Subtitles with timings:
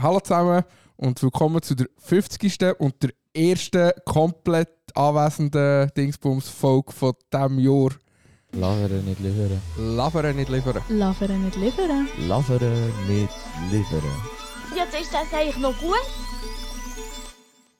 [0.00, 0.62] Hallo zusammen
[0.96, 2.78] und willkommen zu der 50.
[2.78, 7.90] und der ersten komplett anwesenden Dingsbums-Folge von diesem Jahr.
[8.52, 9.60] Laveren nicht liefern.
[9.76, 10.82] Laveren nicht liefern.
[10.88, 12.08] Laveren nicht liefern.
[12.28, 13.34] Laveren nicht
[13.72, 14.02] liefern.
[14.76, 15.96] Jetzt ist das eigentlich noch gut.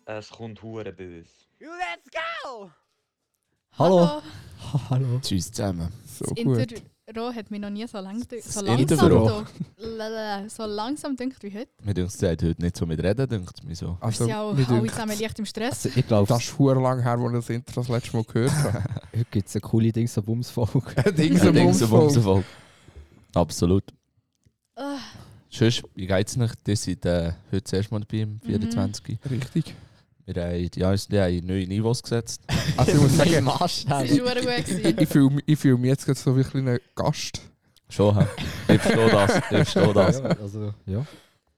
[0.05, 1.31] Es kommt hure böse.
[3.79, 4.23] Hallo.
[4.91, 5.21] Hallo.
[5.21, 5.93] Tschüss zusammen.
[6.05, 6.83] So Das gut.
[7.09, 9.47] Intro hat mich noch nie so, lang, so langsam do-
[10.49, 11.71] so langsam dünkt wie heute.
[11.83, 13.97] Mir denkt es heute nicht so mit Reden, denkt mir so.
[13.99, 15.87] Wir Also, sind ja auch mir alle zusammen leicht im Stress.
[15.87, 18.25] Also, ich glaube, das ist hure lang her, als ich das Intro das letzte Mal
[18.25, 18.85] gehört habe.
[19.15, 21.13] heute gibt es eine coole Dings so Bums-Folge.
[21.13, 21.89] Dings Umfang.
[21.89, 22.45] Bumsenfolge.
[23.35, 23.85] Absolut.
[24.77, 24.99] Ah,
[25.51, 26.57] Sonst, wie geht's nicht?
[26.67, 29.19] Ihr seid äh, heute das erste Mal dabei, im 24.
[29.31, 29.75] Richtig.
[30.35, 32.43] Wir haben haben neue Niveaus gesetzt.
[32.77, 34.67] Also ich muss sagen, das war verdammt gut.
[34.67, 34.97] gewesen.
[34.99, 37.41] ich fühle mich, ich fühl mich jetzt gerade so wie ein kleiner Gast.
[37.89, 38.27] Schon, hä?
[38.69, 39.37] Ich verstehe das.
[39.37, 40.19] Ich verstehe das.
[40.19, 41.07] Ja, also, ja.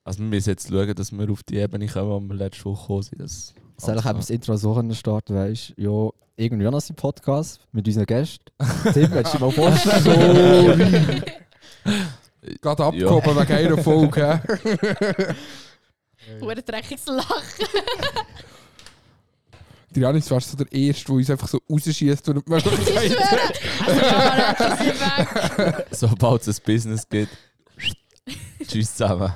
[0.05, 2.80] Also wir müssen jetzt schauen, dass wir auf die Ebene kommen, wo wir letzte Woche
[2.80, 3.20] gekommen sind.
[3.20, 5.82] Das Soll ich eben das Intro so können starten, weißt du?
[5.82, 8.45] Ja, irgendwie noch ein Podcast mit unseren Gästen.
[8.93, 11.24] Tim, willst du dich mal vorstellen?
[12.62, 14.40] Gerade abgehoben wegen einer Folge.
[14.40, 15.34] hä?
[16.40, 17.66] Hure dreckiges Lachen.
[19.95, 22.51] Janis war so der Erste, der uns einfach so rausschießt und.
[22.51, 22.79] Also, man
[25.57, 25.87] weg.
[25.91, 27.37] Sobald es ein Business gibt,
[28.66, 29.33] tschüss zusammen.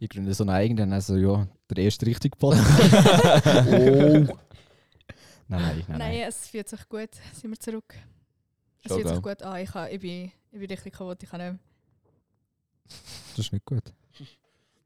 [0.00, 2.66] Ich gründe so einen eigenen, also ja, der erste richtige Podcast.
[5.50, 5.56] Oh.
[5.56, 5.98] Nein, nein, nein.
[5.98, 6.28] Nein, nein.
[6.28, 7.10] es fühlt sich gut.
[7.32, 7.96] Sind wir zurück.
[8.84, 9.60] Es Schon, fühlt sich gut an.
[9.60, 11.20] Ich, kann, ich, bin, ich bin richtig kaputt.
[11.22, 11.58] Ich kann nicht mehr.
[13.36, 13.82] Das ist nicht gut.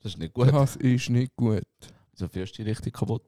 [0.02, 0.52] Das ist nicht gut.
[0.52, 1.62] Das ist nicht gut.
[2.12, 3.24] Wieso fühlst du dich richtig kaputt?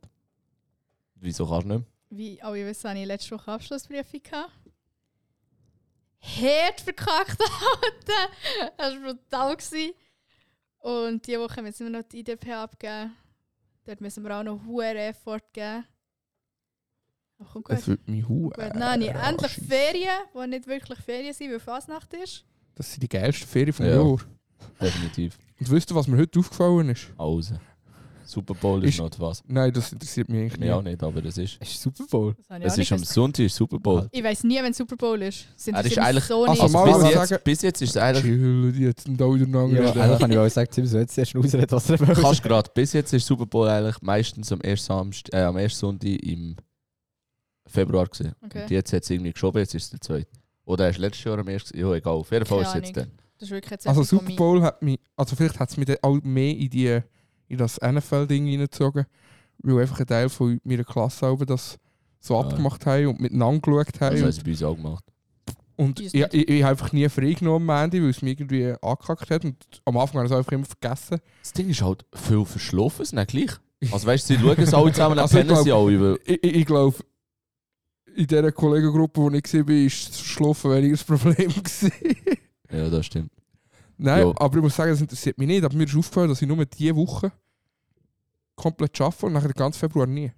[1.16, 1.86] Wieso kannst du nicht?
[2.10, 4.22] Wie alle wissen, hatte ich letzte Woche Abschlussprüfung.
[4.22, 4.52] gehabt.
[6.20, 7.38] Hart verkackt,
[7.82, 8.72] Alter!
[8.76, 9.56] Das war brutal.
[9.56, 9.92] gewesen.
[10.78, 13.14] Und diese Woche müssen wir noch die IDP abgeben.
[13.84, 15.84] Dort müssen wir auch noch hohen Effort geben.
[17.38, 17.76] Aber kommt gut.
[17.76, 18.24] Es wird mich.
[18.56, 22.44] Dann habe ich endlich Ferien, die nicht wirklich Ferien sind, weil Fasnacht ist.
[22.74, 23.94] Das sind die geilsten Ferien vom Ja.
[23.96, 24.18] Jahr.
[24.80, 25.38] Definitiv.
[25.60, 27.08] Und wisst ihr, was mir heute aufgefallen ist?
[27.18, 27.52] Alles.
[28.26, 29.42] Super Bowl ist, Ist- noch was.
[29.46, 30.92] Nein, das interessiert mich eigentlich Mir auch nicht.
[31.00, 31.56] nicht, aber das ist.
[31.60, 32.36] Es ist Super Bowl.
[32.60, 32.98] Es ist nicht am.
[33.04, 34.08] Sonntag ist Super Bowl.
[34.10, 35.46] Ich weiß nie, wenn Super Bowl ist.
[35.54, 36.72] Das Er ist eigentlich- so Also nicht.
[36.72, 38.24] mal- bis, jetzt, sagen- bis jetzt ist es eigentlich.
[38.24, 40.00] Chill, jetzt einen Dauer Ja, reden.
[40.00, 42.14] eigentlich kann ich auch sagen, so jetzt erst ausreden, was er will.
[42.14, 42.70] Kannst gerade.
[42.74, 46.56] Bis jetzt ist Super Bowl eigentlich meistens am ersten, Samst äh, am ersten Sonntag im
[47.66, 48.32] Februar gesehen.
[48.44, 48.62] Okay.
[48.62, 50.28] Und jetzt hat es irgendwie geschoben, jetzt ist es der zweite.
[50.64, 51.78] Oder erst letztes Jahr am ersten.
[51.78, 52.14] Ja, egal.
[52.14, 53.10] Auf jeden Fall ist es jetzt dann.
[53.38, 55.98] Das ist wirklich jetzt Also Super Bowl hat mich, also vielleicht hat es mich dann
[56.02, 57.00] auch mehr in, die,
[57.48, 59.06] in das NFL-Ding reingezogen,
[59.58, 61.78] weil einfach ein Teil von meiner Klasse auch das
[62.20, 62.40] so Ja.
[62.40, 64.14] abgemacht haben und miteinander geschaut haben.
[64.16, 65.04] Das haben sie bei uns auch gemacht.
[65.76, 68.74] und ich, ich, ich habe einfach nie frei genommen am Ende, weil es mich irgendwie
[68.82, 69.44] angekackt hat.
[69.44, 71.18] Und am Anfang habe ich es einfach immer vergessen.
[71.42, 73.50] Das Ding ist halt viel verschlafen, es nicht gleich.
[73.92, 76.00] Also weißt du, sie schauen es alle zusammen, dann Also ich pennen sie alle.
[76.00, 76.96] Weil Ich, ich, ich glaube,
[78.16, 81.52] in dieser Kollegengruppe, wo ich war, war das Schlafen weniger das Problem.
[82.72, 83.30] ja, das stimmt.
[83.98, 84.34] Nein, Ja.
[84.36, 85.64] aber ich muss sagen, das interessiert mich nicht.
[85.64, 87.32] Aber mir ist aufgefallen, dass ich nur diese Woche
[88.54, 90.32] komplett arbeite und nachher den ganzen Februar nie.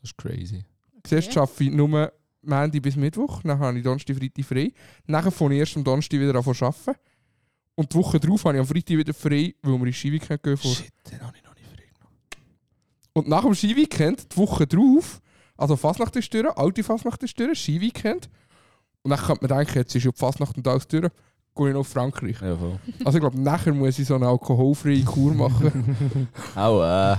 [0.00, 0.64] Das ist crazy.
[1.04, 4.72] Zuerst arbeite ich nur Montag bis Mittwoch, dann habe ich Donnerstag, Freitag frei.
[5.06, 6.94] Nachher fange ich erst am Donnerstag wieder an arbeiten.
[7.74, 10.56] Und die Woche darauf habe ich am Freitag wieder frei, weil wir in Skiweekend gehen.
[10.56, 10.70] Vor.
[10.74, 12.16] Shit, den habe ich noch nicht frei genommen.
[13.12, 15.20] Und nach dem Skiweekend, die Woche drauf,
[15.56, 18.28] also Fasnacht ist durch, alte Fasnacht ist durch, Skiweekend.
[19.02, 21.10] Und dann könnte man denken, jetzt ist ja die Fasnacht und alles durch,
[21.54, 22.40] gehe ich auf Frankreich.
[22.40, 22.78] Ja, voll.
[23.04, 27.16] Also ich glaube, nachher muss ich so eine alkoholfreie Kur machen, Auch, äh.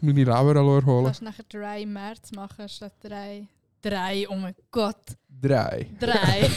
[0.00, 1.04] meine Leber Du erholen.
[1.06, 3.46] kannst nachher drei im März machen statt drei.
[3.82, 4.96] Drei, oh mein Gott.
[5.28, 5.86] Drei.
[6.00, 6.50] Drei.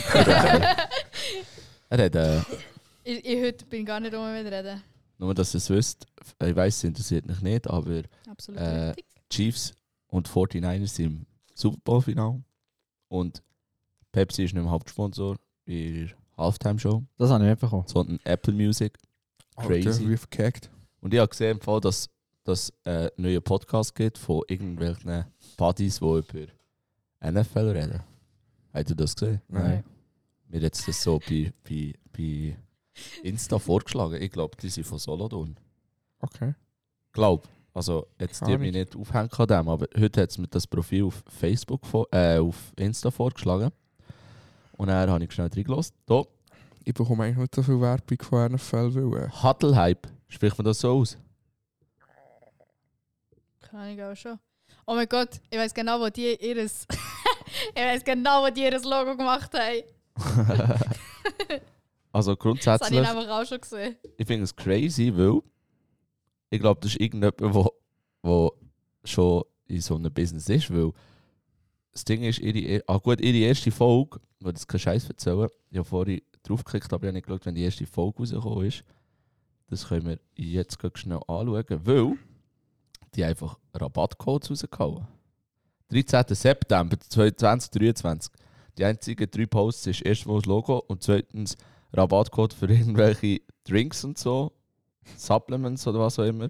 [1.90, 2.40] Er hat, äh,
[3.04, 4.82] ich, ich heute bin gar nicht um mit reden.
[5.18, 6.06] nur dass ihr es wisst,
[6.44, 8.04] ich weiß, es interessiert mich nicht, aber
[8.56, 8.94] Äh.
[9.30, 9.74] Chiefs
[10.08, 12.42] und 49ers sind im Super Bowl-Final.
[13.10, 13.42] Und
[14.12, 15.36] Pepsi ist nicht mehr Hauptsponsor
[15.66, 17.84] bei der Halftime-Show, Das habe ich mitbekommen.
[17.88, 18.98] sondern Apple Music.
[19.56, 19.88] Crazy.
[19.90, 20.70] Alter, wie verkackt.
[21.02, 22.10] Und ich habe gesehen, im Fall, dass
[22.48, 25.26] dass es einen neuen Podcast gibt von irgendwelchen
[25.58, 26.48] Buddies, die über
[27.32, 28.02] NFL reden.
[28.74, 29.42] Habt ihr das gesehen?
[29.50, 29.84] Nein.
[30.48, 32.58] Mir hat das so bei, bei, bei
[33.22, 34.22] Insta vorgeschlagen.
[34.22, 35.58] Ich glaube, die sind von Solodon.
[36.20, 36.54] Okay.
[37.12, 37.50] Glaub.
[37.74, 40.66] Also, jetzt die Keine mich nicht aufhängen an dem, aber heute hat es mir das
[40.66, 43.72] Profil auf Facebook, vor, äh, auf Insta vorgeschlagen.
[44.78, 45.96] Und dann habe ich schnell reingelassen.
[46.06, 46.24] Da,
[46.88, 50.08] Ich bekomme eigentlich nicht so viel Werbung von NFL, weil äh, Huddle Hype.
[50.30, 51.18] Spricht man das so aus?
[53.60, 54.40] Kann ich auch schon.
[54.86, 56.88] Oh mein Gott, ich weiß genau, wo die ihres.
[57.76, 59.84] ich weiß genau, wo die ihr Logo gemacht haben.
[62.14, 63.98] also Das habe ich grundsätzlich, nämlich auch schon gesehen.
[64.18, 65.42] ich finde es crazy, weil
[66.50, 67.70] ich glaube, das ist irgendjemand, wo,
[68.22, 68.54] wo
[69.04, 70.94] schon in so einem Business ist, weil
[71.92, 75.80] das Ding ist, ihre, ah gut, ihre erste Folge, wo das kein Scheiß erzählen, ich
[75.80, 78.84] habe vorhin draufgeklickt, aber ich habe nicht geschaut, wenn die erste Folge rausgekommen ist.
[79.70, 82.18] Das können wir jetzt schnell anschauen, weil
[83.16, 85.08] die einfach Rabattcodes rausgehauen.
[85.90, 86.36] 13.
[86.36, 88.32] September 2023.
[88.78, 91.58] Die einzigen drei Posts ist erstens das Logo und zweitens
[91.94, 94.52] Rabattcode für irgendwelche Drinks und so,
[95.16, 96.50] Supplements oder was auch immer.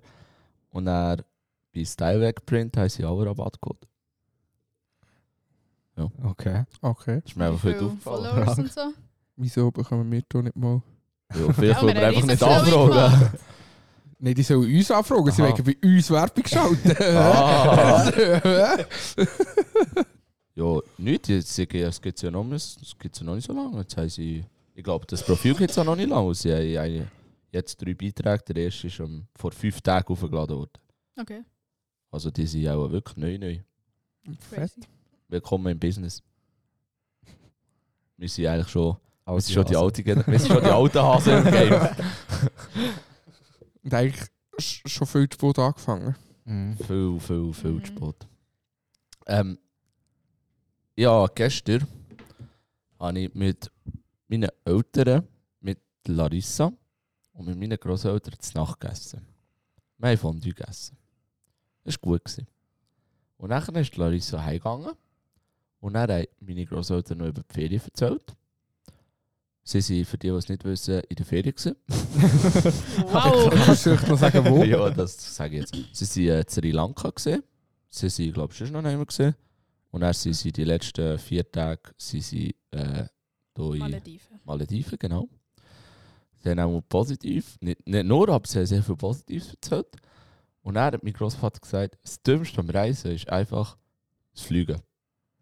[0.71, 1.23] Und dann
[1.73, 3.87] bei Stylewag Print haben sie auch einen Rabattcode.
[6.23, 6.65] Okay.
[6.81, 7.21] Okay.
[7.21, 8.23] Das ist mir einfach heute aufgefallen.
[8.23, 8.93] Followers und so.
[9.37, 10.81] Wieso bekommen wir da nicht mal?
[11.35, 13.39] Ja, vielleicht Ja, will wir einfach nicht anfragen.
[14.19, 16.95] Nein, die sollen uns anfragen, sie wollen bei uns Werbung schalten.
[17.15, 18.11] Ah.
[20.55, 21.27] Ja, nicht.
[21.29, 23.77] Jetzt, sie- es gibt ja noch, es ja noch nicht so lange.
[23.77, 24.43] Jetzt haben sie,
[24.73, 26.33] ich glaube, das Profil gibt es ja noch nicht lange.
[26.33, 27.07] Sie haben eine-
[27.51, 28.43] jetzt drei Beiträge.
[28.55, 30.71] Der erste ist um, vor fünf Tagen aufgeladen worden.
[31.15, 31.43] Okay.
[32.09, 33.59] Also die sind auch wirklich neu, neu.
[34.49, 34.71] Fett.
[35.27, 36.23] Willkommen im Business.
[38.17, 38.97] Wir sind eigentlich schon,
[39.27, 41.73] wir Also, sind schon die alte wir sind schon die alten Hasen im Game.
[43.83, 44.23] Und eigentlich
[44.59, 46.15] sch- schon viel zu spät angefangen.
[46.45, 46.77] Mhm.
[46.77, 47.83] viel, viel, viel Mhm.
[47.85, 48.27] zu spät.
[49.27, 49.57] Ähm,
[50.95, 51.85] ja, gestern
[52.99, 53.69] habe ich mit
[54.27, 55.27] meinen Eltern,
[55.59, 56.71] mit Larissa
[57.33, 59.25] und mit meinen Großeltern zu Nacht gegessen.
[59.97, 60.97] Wir haben Fondue gegessen.
[61.83, 62.25] Das war gut.
[62.25, 62.47] Gewesen.
[63.37, 64.93] Und dann ist Larissa heimgegangen
[65.79, 68.35] und dann haben meine Großeltern noch über die Ferien erzählt.
[69.69, 71.53] Sie waren, für die, die es nicht wissen, in der Ferien.
[73.11, 73.49] Wow.
[73.65, 74.63] Kannst du noch sagen, wo?
[74.63, 75.93] ja, das sage ich jetzt.
[75.93, 77.09] Sie waren in Sri Lanka.
[77.09, 77.43] Gewesen.
[77.89, 79.05] Sie sind, glaube ich, schon noch nicht mehr.
[79.05, 79.35] Gewesen.
[79.91, 83.07] Und dann sind sie die letzten vier Tage sind sie, äh,
[83.57, 84.39] hier in Malediven.
[84.45, 85.27] Malediven, genau.
[86.41, 89.87] Sie haben auch positiv, nicht, nicht nur, aber sie haben sehr viel Positives erzählt.
[90.61, 93.77] Und dann hat mein Großvater gesagt, das Dümmste beim Reisen ist einfach
[94.31, 94.79] das Fliegen.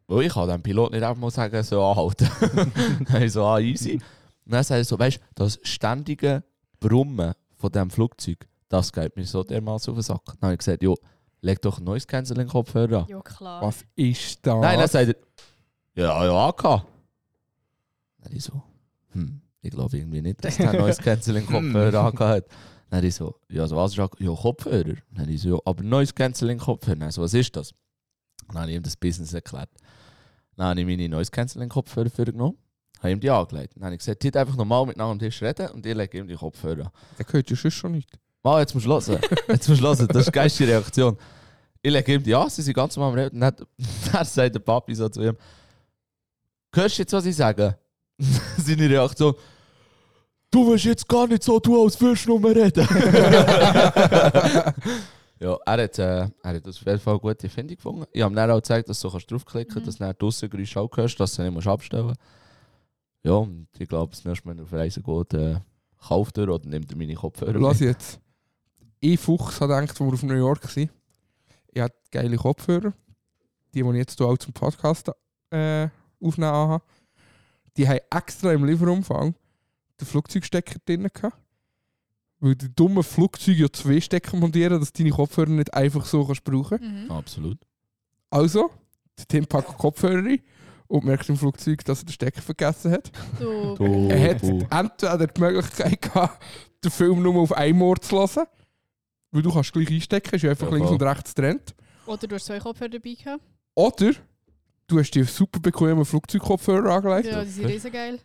[0.08, 2.30] Weil ich kann dem Pilot nicht einfach mal sagen, so anhalten.
[3.10, 3.94] dann ich so, ah, easy.
[4.46, 6.44] Und dann sagt er so, weißt du, das ständige
[6.80, 10.26] Brummen von diesem Flugzeug, das geht mir so dermaßen auf den Sack.
[10.26, 10.96] Dann habe ich gesagt, jo,
[11.42, 13.06] leg doch ein neues Canceling-Kopfhörer an.
[13.08, 13.62] Ja, klar.
[13.62, 14.60] Was ist da?
[14.60, 16.64] Nein, dann sagt er, ja, ja, AK.
[18.20, 18.62] Dann ich so,
[19.12, 22.58] hm, ich glaube irgendwie nicht, dass der ein neues Canceling-Kopfhörer angehört hat.
[22.90, 24.20] Dann ich so, ja, also was ist AK?
[24.20, 24.96] Ja, Kopfhörer.
[25.12, 26.98] Dann ich so, ja, aber neues Canceling-Kopfhörer.
[26.98, 27.74] Dann so, was ist das?
[28.48, 29.70] Dann habe ich ihm das Business erklärt.
[30.56, 32.58] Dann habe ich meine neues Canceling-Kopfhörer vorgenommen,
[33.00, 33.74] habe ihm die angelegt.
[33.76, 36.28] Dann habe ich gesagt, heute einfach normal miteinander am Tisch reden und ich lege ihm
[36.28, 36.92] die Kopfhörer an.
[37.18, 38.10] Der gehört ja schon nicht.
[38.44, 39.20] Mal, jetzt musst du hören.
[39.48, 40.08] Jetzt musst du hören.
[40.08, 41.18] Das ist die geilste Reaktion.
[41.82, 43.40] Ich lege ihm die an, sie sind ganz normal am Reden.
[43.40, 43.56] Dann,
[44.12, 45.38] dann sagt der Papi so zu ihm,
[46.74, 47.78] hörst du jetzt, was ich sage?
[48.58, 49.34] Seine Reaktion,
[50.52, 52.88] du willst jetzt gar nicht so tun, als würdest du nur reden.
[55.40, 58.06] Ja, er hat, äh, er hat auf jeden Fall eine gute Findung gefunden.
[58.12, 59.86] Ich habe ihm dann auch gezeigt, dass du so draufklicken kannst, Mhm.
[59.86, 62.20] dass du dann draussen Geräusche auch hörst, dass du nicht musst abstellen musst.
[63.24, 65.60] Ja, und ich glaube, das nächste Mal, wenn auf Reisen geht, äh,
[66.08, 67.90] kauft er oder nimmt er meine Kopfhörer Lass mit.
[67.90, 68.20] jetzt.
[69.00, 70.90] Ich Fuchs hat gedacht, als wir auf New York waren,
[71.74, 72.94] ich hatte geile Kopfhörer.
[73.74, 75.12] Die, die ich jetzt auch zum Podcast
[75.50, 75.90] äh,
[76.22, 76.84] aufnehmen habe.
[77.76, 79.36] Die haben extra im Lieferumfang
[80.00, 81.36] den Flugzeugstecker drin gehabt.
[82.40, 86.26] Weil die dummen Flugzeuge ja zwei Stecker montieren, dass du deine Kopfhörer nicht einfach so
[86.26, 87.12] kannst brauchen Mhm.
[87.12, 87.58] Absolut.
[88.30, 88.70] Also,
[89.18, 90.40] der Tim packt Kopfhörer rein
[90.88, 93.12] und merkt im Flugzeug, dass er den Stecker vergessen hat.
[93.40, 93.76] Du.
[93.76, 96.44] Du, Er hat entweder die Möglichkeit gehabt,
[96.84, 98.46] den Film nur auf einem Ohr zu hören,
[99.32, 101.74] weil du kannst gleich einstecken, ist ja einfach Ja, links und rechts getrennt.
[102.06, 103.44] Oder du hast zwei Kopfhörer dabei gehabt.
[103.74, 104.12] Oder
[104.88, 107.28] du hast dir super bequemen Flugzeugkopfhörer angelegt.
[107.28, 108.20] Ja, die sind riesen geil.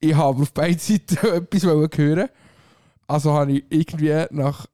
[0.00, 2.28] Ich habe auf beiden Seiten etwas wollen hören.
[3.06, 4.66] Also habe ich irgendwie nach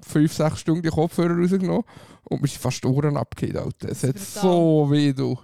[0.00, 1.84] 5, 6 Stunden die Kopfhörer rausgenommen
[2.24, 3.16] und mir sind fast die Ohren.
[3.16, 3.88] Alter.
[3.88, 5.38] Es hat so weh, du.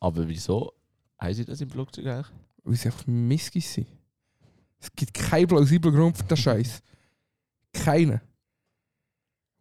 [0.00, 0.72] Aber wieso
[1.18, 2.26] haben sie das im Flugzeug eigentlich?
[2.64, 3.86] Weil sie einfach Missgis sind.
[4.78, 6.82] Es gibt keinen plausiblen Grund für den Scheiß.
[7.72, 8.20] Keinen.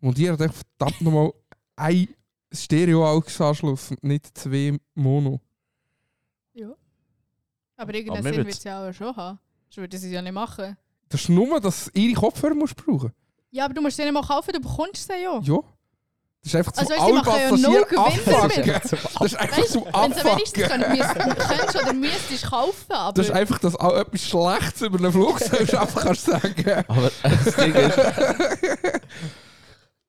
[0.01, 1.33] Und ihr habt einfach verdammt nochmal
[1.75, 2.07] ein
[2.51, 5.41] Stereo-Anschluss und nicht zwei Mono.
[6.53, 6.73] Ja.
[7.75, 9.39] Aber irgendeinen Sinn wird es ja auch schon haben.
[9.69, 10.77] Sonst würde sie es ja nicht machen.
[11.09, 13.11] Das ist nur, dass du ihre Kopfhörer musst brauchen
[13.51, 15.39] Ja, aber du musst sie nicht mal kaufen, du bekommst sie ja.
[15.41, 15.57] Ja.
[16.41, 18.81] Das ist einfach Also sie alle machen ja abfucken.
[18.81, 20.97] Das ist einfach wenn wenigstens Abfucken.
[20.97, 21.15] müsst-
[21.49, 23.13] könntest oder müsstest kaufen, aber...
[23.13, 26.85] Das ist einfach, dass auch etwas Schlechtes über eine Fluggesellschaft kannst sagen.
[26.87, 27.97] Aber das Ding ist,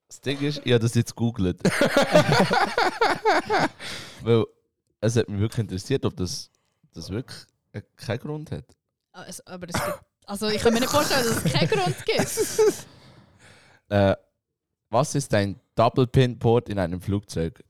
[0.07, 1.59] das Ding ist, ich habe das jetzt gegoogelt.
[4.21, 4.45] Weil
[5.01, 6.49] es hat mich wirklich interessiert, ob das,
[6.93, 7.45] das wirklich
[7.97, 8.65] keinen Grund hat.
[9.11, 12.87] Also, aber es gibt, also ich kann mir nicht vorstellen, dass es keinen Grund gibt.
[13.89, 14.15] Äh,
[14.89, 17.61] was ist ein Double Pin Port in einem Flugzeug?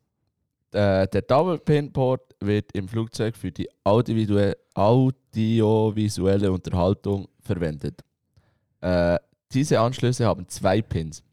[0.72, 8.02] Äh, der Double Pin Port wird im Flugzeug für die audiovisuelle, audiovisuelle Unterhaltung verwendet.
[8.82, 9.18] Äh,
[9.52, 11.24] diese Anschlüsse haben zwei Pins,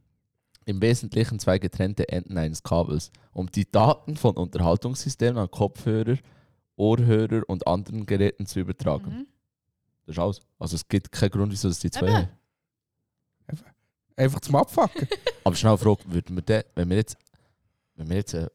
[0.64, 6.16] im Wesentlichen zwei getrennte Enden eines Kabels, um die Daten von Unterhaltungssystemen an Kopfhörer,
[6.76, 9.10] Ohrhörer und anderen Geräten zu übertragen.
[9.10, 9.26] Mhm.
[10.08, 10.40] Das ist alles.
[10.58, 12.14] Also es gibt keinen Grund, wieso es die zwei Eben.
[12.16, 12.28] haben.
[14.16, 15.06] Einfach zum Abfacken.
[15.44, 17.16] Aber schnell eine Frage, würden wir den, wenn wir jetzt,
[17.94, 18.48] wenn wir jetzt einen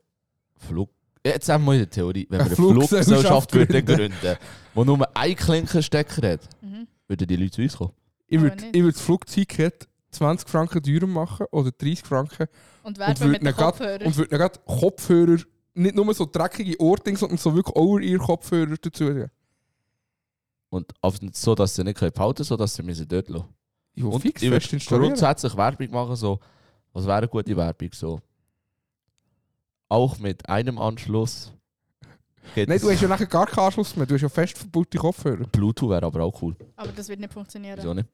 [0.58, 0.90] Flug,
[1.26, 4.12] jetzt haben wir in der Theorie, wenn wir Eine eine Fluggesellschaft Fluggesellschaft würden gründen.
[4.20, 4.38] gründen,
[4.74, 6.88] wo nur ein Klinkenstecker hat, Mhm.
[7.08, 7.94] würden die Leute zu uns kommen.
[8.28, 12.48] Ich würde würd das Flugticket 20 Franken teurer machen oder 30 Franken
[12.84, 14.02] Und würd mit den Kopfhörern.
[14.08, 15.38] und würde dann gerade Kopfhörer,
[15.76, 19.30] nicht nur so dreckige Ohrdinge, sondern so wirklich over ihr Kopfhörer dazu geben.
[20.74, 23.46] Und auf, so, dass sie nicht können behalten können, so dass sie müssen dort lassen
[23.94, 26.40] Ja, Und fix ich fest grundsätzlich Werbung machen, so,
[26.94, 27.90] was wäre eine gute Werbung?
[27.94, 28.20] So,
[29.88, 31.52] auch mit einem Anschluss.
[32.56, 34.08] Nein, du hast ja nachher gar keinen Anschluss mehr.
[34.08, 35.46] Du hast ja fest verbaute Kopfhörer.
[35.46, 36.56] Bluetooth wäre aber auch cool.
[36.76, 37.78] Aber das wird nicht funktionieren.
[37.78, 38.10] Wieso nicht?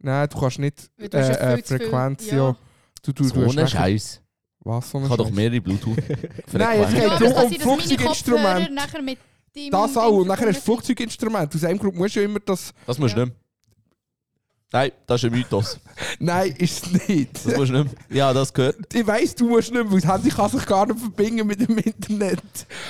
[0.00, 2.36] Nein, du kannst nicht du äh, äh, zu viel- Frequenz, ja.
[2.36, 2.56] ja.
[3.02, 4.20] Du, du, so du Scheiß.
[4.62, 5.96] Was, so Ich habe doch mehrere bluetooth
[6.52, 8.42] Nein, es geht Ja, kann um.
[8.42, 9.18] Kopfhörer nachher mit
[9.54, 10.16] deinem Das auch.
[10.18, 11.54] Und nachher hast du Flugzeuginstrument.
[11.54, 12.72] Aus einem Grund musst du ja immer das...
[12.86, 13.24] Das musst du Ja.
[13.26, 13.40] nicht mehr.
[14.72, 15.80] Nein, das ist ein Mythos.
[16.20, 17.34] Nein, ist es nicht.
[17.44, 18.16] Das musst du nicht mehr.
[18.16, 18.94] Ja, das gehört.
[18.94, 21.60] Ich weiss, du musst nicht mehr, weil das Handy kann sich gar nicht verbinden mit
[21.68, 22.40] dem Internet.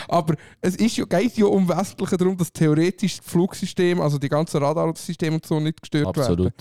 [0.06, 4.28] Aber es ist ja, geht ja um Wesentliche darum, dass theoretisch das Flugsystem, also die
[4.28, 6.20] ganzen Radarsysteme und so nicht gestört werden.
[6.20, 6.52] Absolut.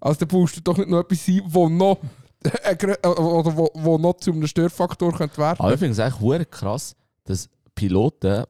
[0.00, 1.98] Also da brauchst du doch nicht noch etwas sein, wo noch,
[2.44, 5.58] äh, äh, oder wo, wo noch zu einem Störfaktor könnte werden.
[5.58, 8.44] Aber ich finde es echt hure krass, dass Piloten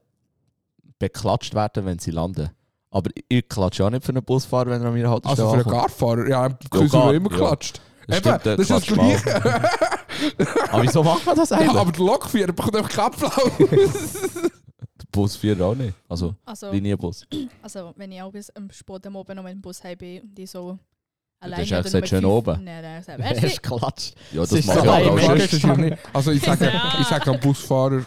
[0.98, 2.50] beklatscht werden, wenn sie landen.
[2.90, 5.64] Aber ich klatsche auch nicht für einen Busfahrer, wenn er an meiner Haltestelle Also für
[5.66, 5.78] einen.
[5.78, 7.36] Garfahrer, ja, Ja, ja immer ja.
[7.36, 7.80] klatscht.
[8.06, 8.86] Das Eben, stimmt, das ist das.
[8.86, 9.44] Gleiche.
[10.72, 11.72] Aber wieso macht man das eigentlich?
[11.74, 13.52] Ja, aber der Lokführer bekommt einfach keinen Applaus.
[15.00, 15.94] Der Busfahrer auch nicht.
[16.08, 17.24] Also Also, Linienbus.
[17.62, 20.22] also, wenn ich auch bis am Sport am Oben noch mit dem Bus heim bin
[20.22, 20.78] und die so
[21.40, 22.64] hast alleine du oder gesagt, schön oben.
[22.64, 23.46] Nein, nein, sag, Er merci.
[23.46, 24.14] ist klatscht.
[24.32, 25.96] Ja, das ist macht ja auch das ja.
[26.12, 26.98] Also ich sage, Ja.
[27.00, 28.02] ich sage am Busfahrer,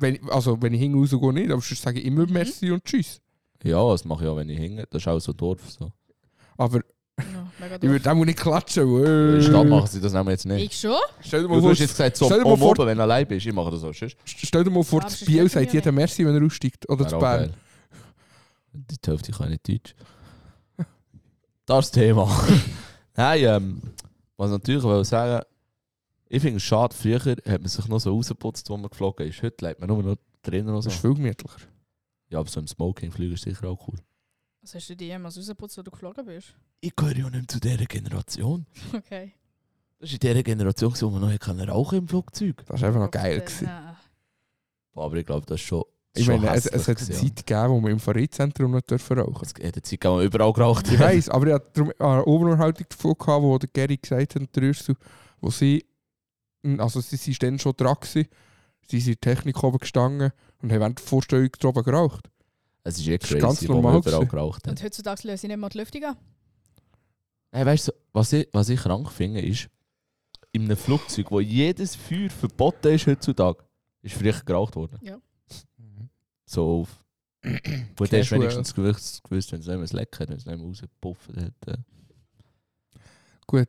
[0.00, 2.32] wenn, ich- also wenn ich hinten rausgehe nicht, aber sonst sage ich immer Mhm.
[2.32, 3.20] Merci und Tschüss.
[3.64, 4.84] Ja, das mache ich auch, wenn ich hinge.
[4.90, 5.60] Das ist auch so Dorf.
[5.70, 5.90] So.
[6.56, 6.78] Aber
[7.18, 7.24] Ja,
[7.58, 7.90] mega ich doof.
[7.90, 8.96] würde auch nicht klatschen.
[8.98, 9.02] In
[9.34, 10.64] der Stadt machen sie das nämlich jetzt nicht.
[10.72, 10.96] Ich schon?
[11.20, 12.86] Stell dir Du mal vor, hast jetzt gesagt, so stell dir mal oben, vor- oben,
[12.86, 13.46] wenn du allein bist.
[13.46, 14.16] Ich mache das auch sonst.
[14.24, 15.90] stell dir mal vor, das das Biel sagt mich jeder.
[15.92, 16.88] Merci, wenn er aussteigt.
[16.88, 17.38] Oder Wäre zu auch Bern.
[17.40, 17.54] geil.
[18.72, 19.94] Die Hälfte kann nicht Deutsch.
[21.66, 22.30] Das Thema.
[23.16, 23.82] Nein, ähm,
[24.36, 25.44] was ich natürlich will sagen,
[26.28, 29.42] ich finde es schade, früher hat man sich noch so rausgeputzt, wo man geflogen ist.
[29.42, 30.88] Heute lebt man nur noch drinnen so.
[30.88, 31.60] Das ist viel gemütlicher.
[32.30, 33.98] Ja, aber so im Smoking fliegen ist sicher auch cool.
[34.60, 36.54] Was hast du dir jemals rausgeputzt, wo du geflogen bist?
[36.80, 38.66] Ich gehöre ja nicht zu dieser Generation.
[38.94, 39.32] Okay.
[40.00, 42.64] Das ist in dieser Generation, wo man noch nicht rauchen im Flugzeug.
[42.66, 43.40] Das war einfach noch geil.
[43.40, 43.64] Gewesen.
[43.64, 43.96] nein.
[44.94, 45.82] Aber ich glaube, das ist schon.
[46.14, 49.18] Ich schon meine, es, es hat eine Zeit gegeben, wo wir im Fahrradzentrum nicht dürfen
[49.18, 51.94] rauchen Es hat eine Zeit gegeben, wo man überall geraucht Ich weiss, aber ich hatte
[51.98, 54.96] eine Oberunterhaltung davon, gehabt, wo der Gary gesagt hat,
[55.40, 55.84] wo sie,
[56.78, 58.28] also sie sind dann schon dran gewesen,
[58.86, 62.28] sie sind in der Technik oben gestanden und haben während der Vorstellung droben geraucht.
[62.84, 64.30] Es ist ist crazy, ganz wo man normal überall gewesen.
[64.30, 64.70] geraucht hat.
[64.70, 66.16] Und heutzutage löse ich nicht mal die Lüftung an.
[67.50, 69.68] Hey, weißt du, was ich, was ich krank finde, ist,
[70.52, 73.64] in einem Flugzeug, wo jedes Feuer verboten ist heutzutage,
[74.02, 74.98] ist früher geraucht worden.
[75.02, 75.18] Ja.
[76.46, 77.04] So auf.
[77.42, 78.40] Gut, der hast Casual.
[78.40, 81.68] wenigstens gewusst, gewusst wenn es nicht mehr lecker wenn es nicht mehr rausgepufft hat.
[81.68, 81.76] Äh,
[83.46, 83.68] Gut,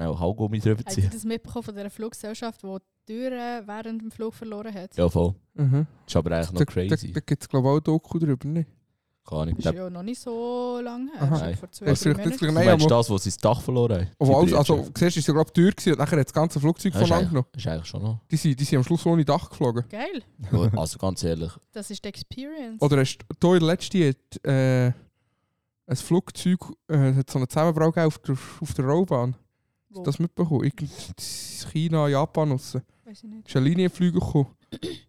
[0.00, 1.10] auch Haugummi drüber Habt ihr ziehen.
[1.12, 2.76] das mitbekommen von dieser Fluggesellschaft, die
[3.08, 4.96] die Türen während dem Flug verloren hat?
[4.96, 5.34] Ja, voll.
[5.54, 5.86] mhm.
[6.04, 7.12] Das ist aber eigentlich da, noch da, crazy.
[7.12, 8.68] da gibt es glaube ich auch ein Doku drüber, nicht?
[9.26, 9.54] Keine Ahnung.
[9.56, 11.20] Das Der- ist ja noch nicht so lange her.
[11.22, 11.48] Aha.
[11.50, 11.58] Das.
[11.58, 12.30] Vor zwei, Das drei Monaten.
[12.38, 14.06] Du Nein, meinst aber- das, wo sie das Dach verloren haben?
[14.50, 14.90] Die also, Brüder.
[14.96, 17.02] siehst du, ist ja glaube ich teuer gewesen und nachher hat das ganze Flugzeug Das
[17.02, 17.58] ist voneinander eigentlich, genommen.
[17.58, 18.20] ist eigentlich schon noch.
[18.30, 19.84] Die sind, die sind am Schluss ohne Dach geflogen.
[19.90, 20.22] Geil.
[20.50, 22.80] Ja, also ganz ehrlich, Das ist die Experience.
[22.80, 24.14] Oder hast du in der letzten
[24.44, 24.92] äh,
[25.86, 29.36] ein Flugzeug, äh, hat so einen Zusammenbruch gegeben auf der, auf der Rollbahn.
[29.90, 30.02] Wo?
[30.02, 30.64] Das mitbekommen.
[30.64, 30.90] Irgend
[31.72, 32.76] China, Japan raus.
[33.04, 33.48] Weiß ich nicht.
[33.48, 34.54] ist ein Linienflüger gekommen.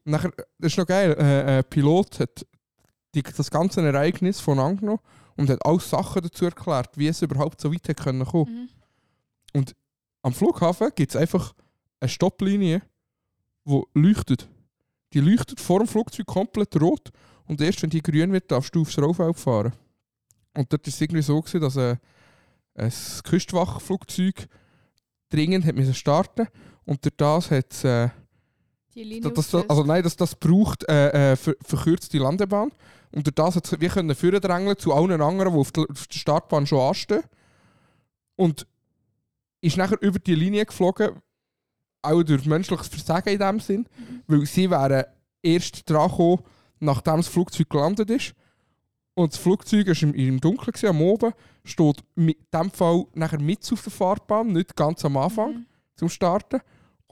[0.05, 2.45] Und nachher, das ist noch geil, äh, ein Pilot hat
[3.13, 4.99] die, das ganze Ereignis von angenommen
[5.35, 8.69] und hat alle Sachen dazu erklärt, wie es überhaupt so weit können kommen.
[9.53, 9.65] Mhm.
[10.21, 11.53] Am Flughafen gibt es einfach
[11.99, 12.81] eine Stopplinie,
[13.65, 14.47] die leuchtet.
[15.13, 17.11] Die leuchtet vor dem Flugzeug komplett rot
[17.47, 19.73] und erst wenn die grün wird, darfst du aufs Rollfeld fahren.
[20.55, 21.95] Und dort war es irgendwie so, gewesen, dass äh,
[22.75, 22.93] ein
[23.23, 24.47] Küstenwachflugzeug
[25.29, 26.47] dringend hat müssen starten
[26.85, 28.09] und durch das hat es äh,
[28.95, 32.71] Die Linie das, das, also nein, das, das braucht äh, äh, ver, verkürzte Landebahn.
[33.11, 36.17] Und durch das hat wir können drängeln zu allen anderen, die auf der, auf der
[36.17, 37.23] Startbahn schon anstehen.
[38.35, 38.67] Und
[39.61, 41.11] ist nachher über die Linie geflogen,
[42.01, 43.85] auch durch menschliches Versagen in dem Sinn,
[44.27, 45.05] weil sie wären
[45.41, 46.43] erst dran gekommen,
[46.79, 48.33] nachdem das Flugzeug gelandet ist.
[49.19, 51.33] Und das Flugzeug war im, im Dunkeln, gewesen, am Oben,
[51.65, 55.65] steht in dem Fall nachher mit auf der Fahrbahn, nicht ganz am Anfang Mhm.
[55.97, 56.61] zum Starten.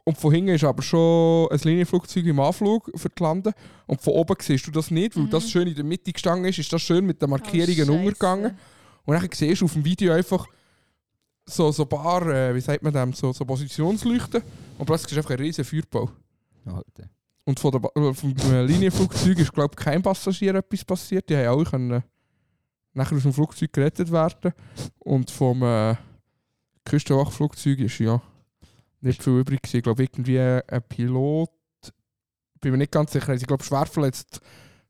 [0.05, 3.51] Und von hinten ist aber schon ein Linienflugzeug im Anflug für die Landen.
[3.87, 5.29] Und von oben siehst du das nicht, weil Mhm.
[5.31, 7.91] das schön in der Mitte gestanden ist, ist das schön mit den Oh, Markierungen Scheisse.
[7.91, 8.57] untergegangen.
[9.05, 10.47] Und dann siehst du auf dem Video einfach
[11.45, 14.41] so, so ein paar, äh, wie sagt man dem, so, so Positionsleuchten.
[14.77, 16.09] Und plötzlich ist einfach ein riesen Feuerbau.
[16.65, 17.09] Alter.
[17.47, 21.29] Und von der äh, vom äh, Linienflugzeug ist, glaube ich, kein Passagier etwas passiert.
[21.29, 22.03] Die haben alle können
[22.93, 24.51] nachher aus dem Flugzeug gerettet werden.
[24.99, 25.95] Und vom äh,
[26.83, 28.21] Küstenwachflugzeug ist ja
[28.99, 29.77] nicht viel übrig gewesen.
[29.77, 31.49] Ich glaube, irgendwie ein Pilot,
[32.59, 34.41] bin mir nicht ganz sicher, ich glaube, schwer verletzt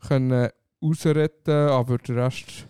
[0.07, 0.49] können
[0.81, 2.65] rausretten, aber der Rest...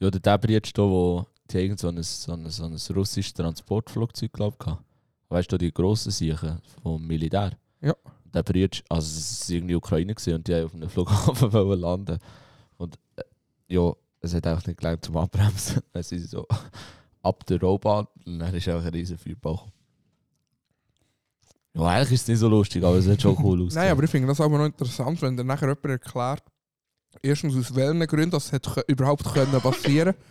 [0.00, 3.32] Ja, der Debris jetzt da, wo die irgend so ein, so ein, so ein russisches
[3.32, 4.84] Transportflugzeug, glaube ich, hatte.
[5.30, 7.52] Weißt du, die grossen Sachen vom Militär?
[7.80, 7.94] Ja.
[8.32, 11.80] Der Brütsch, also es war irgendwie Ukraine gewesen und die haben auf einem Flughafen wollen
[11.80, 12.18] landen.
[12.76, 13.22] Und äh,
[13.68, 15.82] ja, es hat einfach nicht gelangt zum Abbremsen.
[15.92, 16.46] Dann sind sie so
[17.22, 19.72] ab der Rohbahn und dann ist auch ein riesen gekommen.
[21.74, 23.74] Ja, eigentlich ist es nicht so lustig, aber es sieht schon cool aus.
[23.74, 26.42] Nein, aber ich finde das aber noch interessant, wenn dir nachher jemand erklärt,
[27.22, 30.14] erstens aus welchen Gründen das hat überhaupt können passieren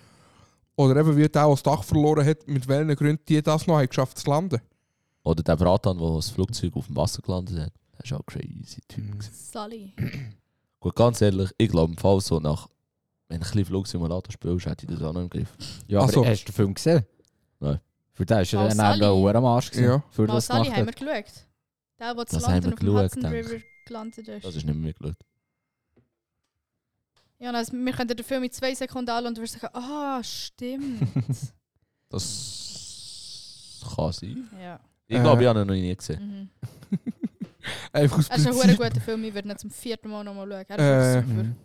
[0.80, 3.78] Oder eben wie der, der das Dach verloren hat, mit welchen Gründen die das noch
[3.80, 4.62] haben geschafft zu landen.
[5.24, 7.74] Oder der Bratan, der das Flugzeug auf dem Wasser gelandet hat.
[8.00, 9.04] Das ist auch ein crazy Typ.
[9.16, 9.20] Mhm.
[9.22, 9.94] Sally.
[10.80, 12.70] Gut, ganz ehrlich, ich glaube im Fall so nach,
[13.28, 15.54] wenn du ein bisschen Flugsimulator spielst, hätte ich das auch noch im Griff.
[15.88, 16.26] Ja, aber so.
[16.26, 17.06] hast du den Film gesehen?
[17.60, 17.80] Nein.
[18.14, 19.86] Für den ist er Mal dann auch am Arsch gewesen.
[19.90, 20.04] Ja.
[20.12, 21.46] Für das gemacht haben wir geschaut.
[22.00, 24.46] Der, der zu London auf dem geschaut, Hudson River gelandet ist.
[24.46, 25.16] Das ist nicht mehr mitgeschaut.
[27.40, 30.24] Ja, also wir können den Film in zwei Sekunden anschauen und du wirst sagen, ah,
[30.24, 31.02] stimmt.
[32.12, 34.50] Das kann sein.
[34.60, 34.80] ja.
[35.08, 35.22] Ich Äh.
[35.22, 36.50] glaube, ich habe ihn noch nie gesehen.
[36.92, 36.98] Mhm.
[37.92, 38.78] Einfach aus Es ist ein Prinzip.
[38.78, 40.66] guter Film, ich würde ihn zum vierten Mal nochmal schauen.
[40.70, 41.56] Er Äh, ist wirklich super.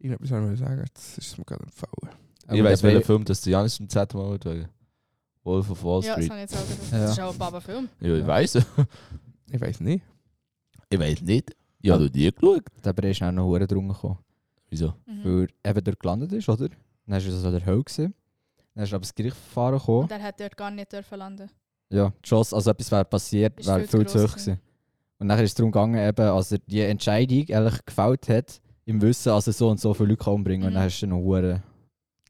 [0.00, 2.14] Irgendetwas soll ich sagen, das ist mir gerade empfohlen.
[2.46, 4.68] Aber ich weiß, welchen Be- Film das der Janis zum zweiten Mal schauen.
[5.44, 6.30] Wolf of Wall Ja, das Street.
[6.30, 6.92] habe ich jetzt auch gedacht.
[6.92, 6.98] Ja.
[6.98, 7.88] Das ist auch ein Baba-Film.
[8.00, 8.26] Ja, ich Ja.
[8.26, 8.54] weiß.
[9.50, 10.04] Ich weiß nicht.
[10.90, 11.56] ich weiß nicht.
[11.80, 12.64] Ich habe noch nie geschaut.
[12.84, 14.18] Der Bär ist auch noch hure drunter gekommen.
[14.68, 14.92] Wieso?
[15.06, 15.24] Mhm.
[15.24, 16.68] Weil er eben dort gelandet ist, oder?
[17.06, 18.14] Dann ist er so der Höhe gewesen.
[18.74, 20.02] Dann ist er aber das Gericht gefahren gekommen.
[20.02, 21.48] Und er hat dort gar nicht dürfen landen.
[21.90, 24.60] Ja, Chance, also etwas wäre passiert, wäre viel zu viel zu hoch gewesen.
[25.18, 29.00] Und dann ist es darum gegangen, eben, als er die Entscheidung ehrlich gefällt hat, im
[29.02, 30.68] Wissen, dass er so und so viele Leute kann umbringen kann.
[30.68, 30.78] Und Mhm.
[30.78, 31.62] dann ist er noch hure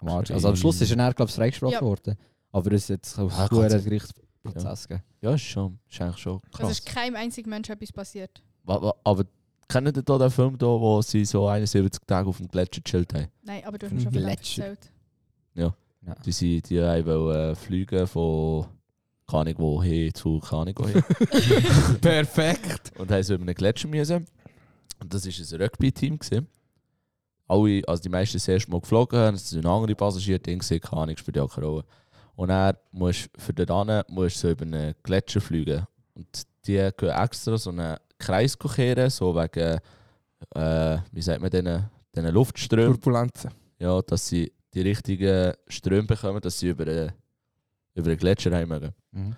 [0.00, 0.30] am Arsch.
[0.30, 1.80] Also am Schluss ist er dann, glaube ich, freigesprochen Ja.
[1.82, 2.16] worden.
[2.52, 5.04] Aber es ist jetzt auf Ah, hure kann's- Gerichtsprozess gegeben.
[5.20, 5.78] Ja, ist schon.
[5.90, 6.70] Ist eigentlich schon Es krass.
[6.70, 8.42] ist keinem einzigen Mensch etwas passiert.
[8.64, 9.24] Aber
[9.68, 13.12] kennt ihr da den Film, da, wo sie so 71 Tage auf dem Gletscher gechillt
[13.14, 13.26] haben?
[13.42, 14.64] Nein, aber du hast Ein schon viel Gletscher.
[14.66, 14.92] erzählt.
[15.54, 15.74] Ja.
[16.24, 18.66] Die, sind, die haben wollen, äh, fliegen von
[19.28, 21.02] keine Ahnung wohin zu keine Ahnung wohin.
[22.00, 22.92] Perfekt.
[22.98, 24.26] und haben so über einen Gletscher müssen.
[25.00, 26.18] Und das war ein Rugby-Team.
[27.46, 31.02] Alle, also die meisten sind erst mal geflogen, es sind andere Passagiere, die gesehen, keine
[31.02, 31.84] Ahnung, spielt ja auch keine Rolle.
[32.36, 35.86] Und er musst für den Dann musst so über einen Gletscher fliegen.
[36.14, 39.78] Und die gehen extra so einen Kreis kehren, so wegen,
[40.54, 43.00] äh, wie sagt man, diesen, diesen Luftströmen.
[43.00, 43.50] Turbulenzen.
[43.78, 47.12] Ja, dass sie die richtigen Ströme bekommen, dass sie über einen,
[47.98, 48.94] über einen Gletscher heim mögen.
[49.12, 49.36] Mhm.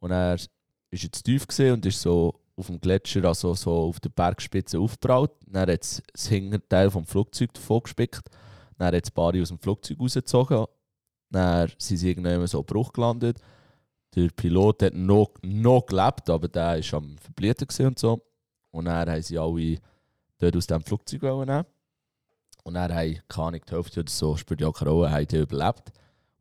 [0.00, 0.50] Und er ist
[0.90, 5.32] jetzt tief und ist so auf dem Gletscher, also so auf der Bergspitze aufgebraut.
[5.46, 8.28] Dann hat es das Hinterteil vom Flugzeug davon gespickt.
[8.76, 10.66] Dann hat es ein paar aus dem Flugzeug rausgezogen.
[11.30, 13.38] Dann sind sie irgendwann so Bruch gelandet.
[14.14, 18.20] Der Pilot hat noch, noch gelebt, aber der war am gewesen und so.
[18.70, 19.78] Und dann haben sie alle
[20.38, 21.64] dort aus dem Flugzeug nehmen.
[22.64, 25.38] Und dann haben, keine Ahnung, die Hälfte oder so, spielt ja keine Rolle, haben die
[25.38, 25.90] überlebt.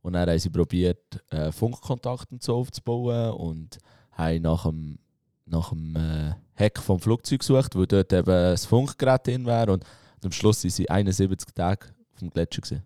[0.01, 3.77] Und dann haben sie probiert, äh, Funkkontakt und so aufzubauen und
[4.11, 4.99] haben nach dem,
[5.45, 9.73] nach dem äh, Heck vom Flugzeug gesucht, wo dort eben das Funkgerät drin wäre.
[9.73, 9.85] Und
[10.23, 12.61] am Schluss waren sie 71 Tage auf dem Gletscher.
[12.61, 12.83] Gewesen.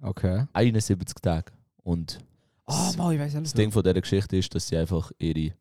[0.00, 0.46] Okay.
[0.52, 1.52] 71 Tage.
[1.84, 2.18] Und
[3.12, 5.54] ich weiß das Ding von dieser Geschichte ist, dass sie einfach ihre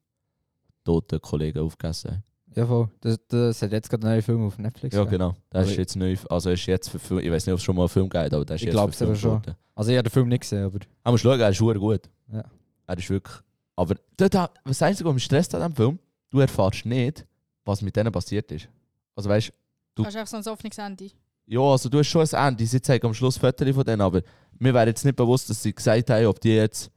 [0.83, 2.23] toten Kollegen aufgegessen haben.
[2.55, 2.89] Ja, voll.
[2.99, 4.95] Das, das hat jetzt gerade einen neuen Film auf Netflix.
[4.95, 5.35] Ja, genau.
[5.49, 6.15] Das ist Aber- jetzt neu.
[6.29, 8.33] Also ist jetzt für Film, ich weiß nicht, ob es schon mal einen Film gibt,
[8.33, 9.55] aber das ist Ich jetzt glaub's aber verfilmt schon.
[9.75, 10.79] Also ich habe den Film nicht gesehen, aber...
[11.03, 12.01] Aber musst schauen, er ist verdammt gut.
[12.33, 12.43] Ja.
[12.87, 13.35] Er ist wirklich.
[13.75, 17.25] Aber dort, was Einzige, was mich stresst an diesem Film, du erfährst nicht,
[17.63, 18.67] was mit denen passiert ist.
[19.15, 19.47] Also weißt
[19.95, 21.09] Du- Du hast einfach so ein offenes Ende.
[21.45, 22.65] ja, also du hast schon ein Ende.
[22.65, 24.21] Sie zeigen am Schluss Fotos von denen, aber
[24.59, 26.91] mir wäre jetzt nicht bewusst, dass sie gesagt haben, ob die jetzt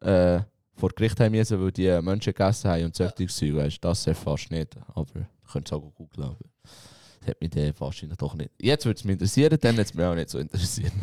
[0.00, 0.40] äh,
[0.80, 4.50] vor Gericht haben müssen, weil die Menschen gegessen haben und solche Zeug, weißt das erfährst
[4.50, 4.76] du nicht.
[4.94, 8.50] Aber du könntest auch googeln, aber das hat mich dann wahrscheinlich doch nicht.
[8.60, 10.92] Jetzt würde es mich interessieren, dann hat es mich auch nicht so interessiert.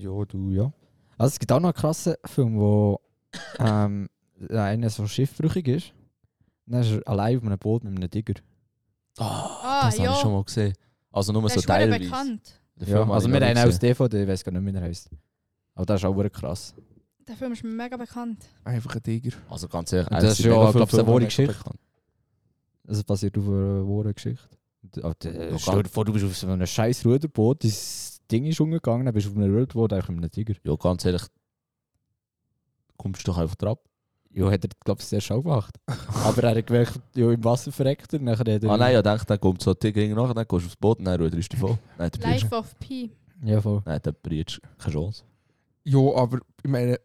[0.00, 0.72] Ja, du, ja.
[1.18, 3.00] Also es gibt auch noch einen krassen Film, wo
[3.58, 4.08] ähm,
[4.48, 5.92] einer so schiffbrüchig ist.
[6.66, 8.34] Und dann ist er allein auf einem Boot mit einem Tiger.
[9.18, 10.12] Ah, das habe ja.
[10.14, 10.72] ich schon mal gesehen.
[11.12, 12.04] Also nur Der so teilweise.
[12.04, 12.60] bekannt.
[12.76, 13.80] Ja, Film habe also ich wir haben aus gesehen.
[13.80, 15.10] DVD, ich weiß gar nicht, wie er heisst.
[15.74, 16.74] Aber das ist auch krass.
[17.30, 18.44] Der Film ist mega bekannt.
[18.64, 19.36] Einfach ein Tiger.
[19.48, 21.56] Also ganz ehrlich, es das sind ist ja, mega glaub ich, eine wahre Geschichte.
[22.82, 24.48] Das basiert auf einer wahren Geschichte.
[25.02, 28.60] Oh, der- stell dir vor, du bist auf so einem scheiß Ruderboot, das Ding ist
[28.60, 30.54] umgegangen, dann bist du auf einem Ruderboot, eigentlich mit einem Tiger.
[30.64, 31.22] Ja, ganz ehrlich,
[32.96, 33.78] kommst du doch einfach drauf.
[34.32, 35.76] Ja, hat er, glaube ich, sehr schau gemacht.
[36.24, 38.70] Aber er hat gemerkt, ja, im Wasser verreckt er, nachher hat er...
[38.70, 40.98] Ah nein, ich dachte, dann kommt so ein Tiger nach, dann gehst du aufs Boot
[40.98, 41.78] und dann ruderst du voll.
[41.98, 42.10] Nein.
[42.20, 43.10] Life of Pi.
[43.44, 43.82] Ja, voll.
[43.84, 45.24] Nein, der Bridge, keine Chance.
[45.84, 46.98] Ja, aber ich meine,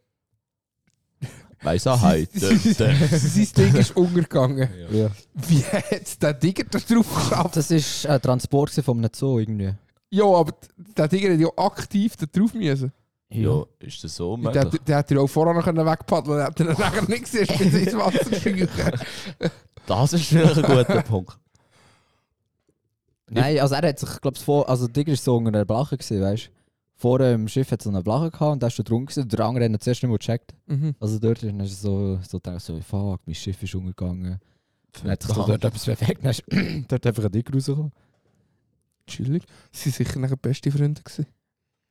[1.62, 2.56] Weiss heute.
[2.58, 4.68] sein Ding ist untergegangen.
[4.90, 5.08] Ja.
[5.34, 7.56] Wie hat der Tiger da drauf geschafft?
[7.56, 7.70] Das
[8.04, 9.74] war ein Transport von einem Zoo irgendwie.
[10.10, 10.52] Ja, aber
[10.96, 12.92] der Tiger hat ja aktiv da drauf müssen.
[13.28, 14.82] Ja, ist das so Der, möglich?
[14.86, 17.96] der hätte ja auch vorher noch wegpaddeln können, hätte er nachher nicht gesehen, bis ins
[17.96, 18.68] Wasser scheuchen.
[19.86, 21.38] Das ist vielleicht ein guter Punkt.
[23.30, 24.68] Nein, also er hat sich, glaube ich, vor...
[24.68, 26.10] Also der Tiger war so unter einer Blache, weißt
[26.46, 26.55] du.
[26.98, 29.28] Vor dem Schiff hat es so eine Blache gehabt und da ist er drunter gewesen.
[29.28, 30.54] Der andere hat ihn zuerst nicht mehr gecheckt.
[30.66, 30.94] Mhm.
[30.98, 34.40] Also dort ist er so, so gedacht, so, fuck, mein Schiff ist umgegangen.
[34.92, 36.42] Dann hat sich so dort etwas perfekt, dann ist
[36.88, 37.92] dort einfach ein Tiger rausgekommen.
[39.06, 39.44] Chillig.
[39.70, 41.02] Sie waren sicher nachher beste Freunde.
[41.02, 41.26] Gewesen.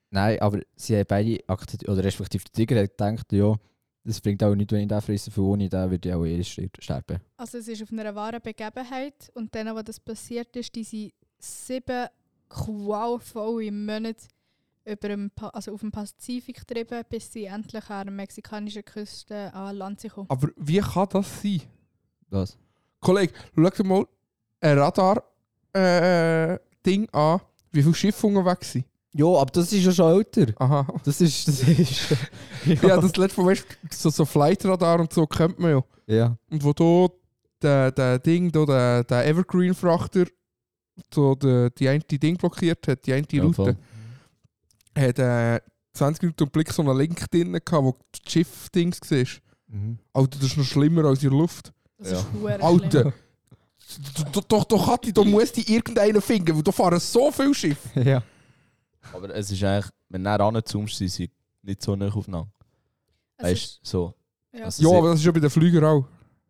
[0.09, 3.55] Nein, aber sie haben beide akzeptiert, oder respektive der Tiger hat gedacht, ja,
[4.03, 6.43] das bringt auch nicht, wenn ich den frisse, für ohne den würde ich auch eh
[6.43, 7.19] sterben.
[7.37, 11.13] Also es ist auf einer wahren Begebenheit und dann, wo das passiert ist, die sind
[11.39, 12.07] sieben
[12.49, 14.27] qualvolle Monate
[14.85, 15.17] über
[15.53, 20.11] also auf dem Pazifik getrieben, bis sie endlich an der mexikanischen Küste an Land sind
[20.11, 20.29] gekommen.
[20.29, 21.61] Aber wie kann das sein?
[22.29, 22.57] Was?
[22.99, 24.05] Kollege, schau dir mal
[24.61, 28.85] ein Radar-Ding an, wie viele Schiffe unterwegs sind.
[29.13, 30.47] Ja, aber das ist ja schon älter.
[30.59, 30.85] Aha.
[31.03, 32.17] Das ist, das ist...
[32.81, 35.83] Ja, das letzte Mal, du, so, so Flightradar und so kennt man ja.
[36.07, 36.35] ja.
[36.49, 37.07] Und wo da
[37.61, 40.25] der, der Ding, da, der, der Evergreen-Frachter
[41.13, 43.77] so der, die eine Ding blockiert hat, die eine Ja, Route, voll.
[44.97, 45.59] Hat äh,
[45.93, 49.41] 20 Minuten im Blick so einen Link drin gehabt, wo das Schiff-Dings siehst.
[49.67, 49.97] Mhm.
[50.13, 51.71] Alter, das ist noch schlimmer als in der Luft.
[51.97, 52.19] Das Ja.
[52.19, 53.13] ist hure Alter,
[54.33, 57.99] doch, doch, doch, Kathi, da muss die irgendeinen finden, weil da fahren so viele Schiffe.
[58.01, 58.23] ja.
[59.13, 61.29] Aber es ist eigentlich, wenn du näher ranzoomst, sind sie
[61.61, 62.49] nicht so nah aufeinander.
[63.37, 64.13] Es Weißt du, so.
[64.53, 64.65] ja.
[64.65, 66.05] Also Ja, aber das ist ja bei den Flügern auch.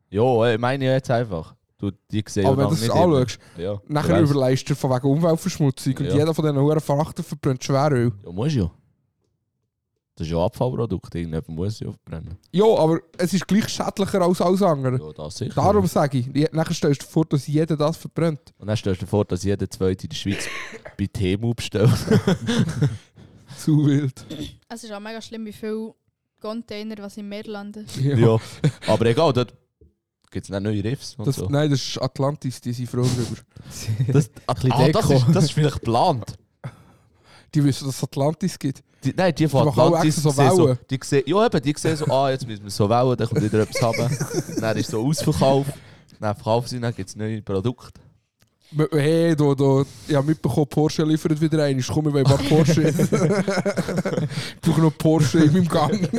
[0.10, 1.56] Ja, ich meine jetzt einfach.
[1.78, 3.40] Du, die sehen aber ja wenn du nicht das anschaust.
[3.58, 4.32] Ja, nachher ich weiss.
[4.32, 6.14] überleist du von wegen Umweltverschmutzung und Ja.
[6.16, 8.14] jeder von diesen hohen Frachter verbrennt Schweröl.
[8.26, 8.72] Ja, muss ja.
[10.18, 12.38] Das ist ja Abfallprodukt, irgendjemand muss ja verbrennen.
[12.54, 14.98] Ja, aber es ist gleich schädlicher als alles andere.
[15.06, 15.54] Ja, das sicher.
[15.56, 18.54] Darum sage ich, nachher stellst du dir vor, dass jeder das verbrennt.
[18.58, 20.48] Und dann stellst du dir vor, dass jeder Zweite in der Schweiz
[20.98, 21.90] bei Temu bestellt.
[23.58, 24.26] Zu wild.
[24.70, 25.94] es ist auch mega schlimm, wie viele
[26.42, 27.86] Container, was im Meer landen.
[28.02, 28.38] ja.
[28.88, 29.54] Aber egal, dort
[30.32, 31.48] gibt es dann neue Riffs und Das, so.
[31.50, 33.42] Nein, das ist Atlantis, die sind froh drüber.
[34.12, 36.36] Das, bisschen ah, das, ist, das ist vielleicht geplant.
[37.54, 38.84] Die wissen, dass es Atlantis gibt.
[39.04, 41.96] Die, nein, die von Die Atlantis so sehen so, die sehen, ja eben, die sehen
[41.96, 44.18] so, ah, jetzt müssen wir so wählen, dann kommt wieder etwas haben.
[44.60, 45.68] dann ist so Ausverkauf.
[46.20, 48.02] Dann verkaufen sie, dann gibt es neue Produkte.
[48.92, 51.78] Hey, da, da, ich habe mitbekommen, Porsche liefert wieder ein.
[51.78, 52.90] Ich komme, ein paar Porsche.
[52.90, 53.10] ich
[54.62, 56.10] brauche noch Porsche in meinem Gang.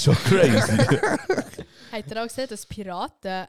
[0.00, 0.78] Schon crazy.
[1.92, 3.46] Habt ihr auch gesehen, dass Piraten,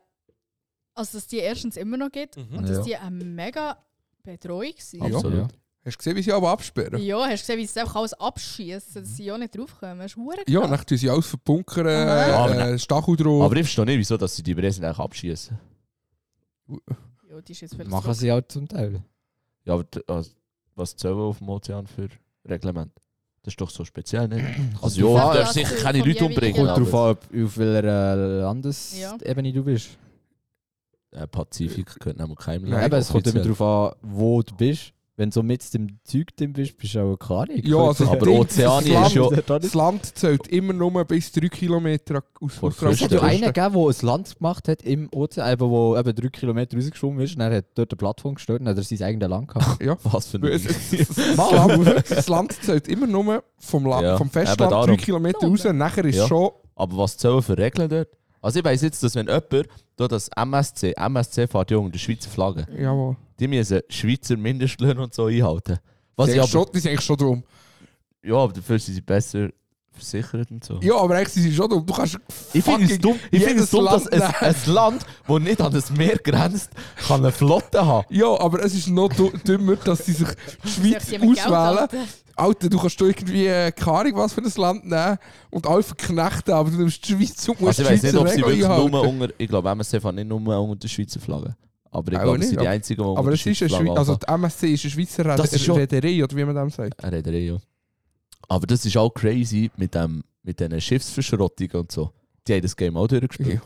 [0.95, 2.83] also dass die erstens immer noch gibt und dass Ja.
[2.83, 3.77] die eine mega
[4.23, 5.07] Bedrohung sind.
[5.07, 5.15] Ja.
[5.15, 5.47] Absolut.
[5.85, 7.01] Hast du gesehen, wie sie aber absperren?
[7.01, 9.99] Ja, hast du gesehen, wie sie einfach alles abschießen, dass sie auch nicht draufkommen?
[9.99, 12.49] Das ist Ja, dann tun sie alles verbunkern, Aha.
[12.53, 13.43] äh, äh, Stacheldroh.
[13.43, 15.57] Aber ich verstehe nicht, wieso dass sie die Bresen eigentlich abschießen.
[17.29, 19.01] Ja, die ist jetzt Machen sie auch zum Teil.
[19.63, 20.31] Ja, aber also,
[20.75, 22.09] was zählen auf dem Ozean für
[22.45, 22.91] Reglement?
[23.43, 24.43] Das ist doch so speziell, nicht?
[24.81, 26.55] Also drauf ja, an, du darfst sicher keine Leute umbringen.
[26.55, 29.89] Kommt Ja, darauf an, ob- auf welcher äh, Landesebene du bist.
[31.11, 32.93] Äh, Pazifik gehört nämlich keinem Nein, Ja, Land.
[32.93, 34.93] eben, es kommt immer darauf an, wo du bist.
[35.19, 37.45] Wenn du so mit dem Zeug drin bist, bist du auch klar.
[37.51, 41.29] Ja, also Aber Ding, Ozeanien das ist ja- Land, Das Land zählt immer nur bis
[41.33, 44.67] 3 Kilometer aus Vor aus der Es hat ja einen gegeben, der ein Land gemacht
[44.69, 47.35] hat im Ozean, eben, wo eben drei Kilometer rausgeschwommen ist.
[47.35, 49.83] Und er hat dort eine Plattform gestellt und hat er sein eigenes Land gehabt.
[49.83, 49.97] Ja.
[50.03, 50.45] Was für ein...
[50.45, 50.65] es-
[51.35, 54.95] Das Land, das Land zählt immer nur vom, La Ja, vom Festland 3 darum.
[54.95, 55.65] Kilometer raus.
[55.65, 56.27] Nachher ist Ja.
[56.27, 56.51] schon.
[56.75, 58.07] Aber was zählen für Regeln dort?
[58.41, 61.99] Also ich weiss jetzt, dass wenn jemand da das MSC, MSC fährt ja unter der
[61.99, 63.17] Schweizer Flagge, Jawohl.
[63.39, 65.79] die müssen Schweizer Mindestlöhne und so einhalten.
[66.15, 67.43] Was ich aber, schon, die sind eigentlich schon drum.
[68.23, 69.49] ja, aber dafür sind sie besser
[69.99, 70.79] versichert und so.
[70.81, 71.85] Ja, aber eigentlich sind sie schon dumm.
[71.85, 72.17] Du kannst
[72.53, 75.73] Ich finde es dumm, ich finde es dumm dass ein, ein Land, das nicht an
[75.73, 76.71] das Meer grenzt,
[77.07, 78.05] kann eine Flotte haben.
[78.09, 79.09] Ja, aber es ist noch
[79.45, 80.27] dümmer, dass sie sich
[80.63, 81.87] die Schweiz auswählen.
[82.35, 85.17] Alter, du kannst da irgendwie, äh, keine Ahnung, was für ein Land nehmen
[85.49, 88.29] und alle verknechten, aber du nimmst die Schweiz und musst Also ich weiß nicht, ob
[88.29, 88.91] sie wirklich einhalten.
[88.91, 91.55] nur unter, ich glaube MSC fährt nicht nur unter der Schweizer Flagge.
[91.91, 93.55] Aber ich glaube, sie nicht, sind die aber- einzigen, die unter Aber es ist eine
[93.55, 97.03] Schweizer Schweiz, also die MSC ist eine Schweizer Das Reederei, oder wie man dem sagt.
[97.03, 97.57] Eine Reederei, ja.
[98.49, 102.11] Aber das ist auch crazy mit, dem, mit diesen Schiffsverschrottungen und so.
[102.47, 103.53] Die haben das Game auch durchgespielt.
[103.55, 103.61] Ja.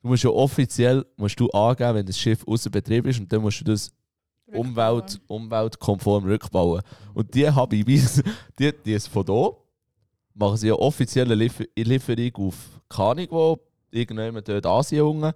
[0.00, 3.42] Du musst ja offiziell musst du angeben, wenn das Schiff außer Betrieb ist und dann
[3.42, 3.92] musst du das
[4.46, 6.82] Umwelt, umweltkonform rückbauen.
[7.14, 7.84] Und die habe ich,
[8.58, 9.50] die, die ist von da,
[10.34, 12.54] machen sie eine offizielle Liefer Lieferung auf
[12.88, 13.58] Kanik, wo
[13.90, 15.32] irgendjemand dort Asien unten.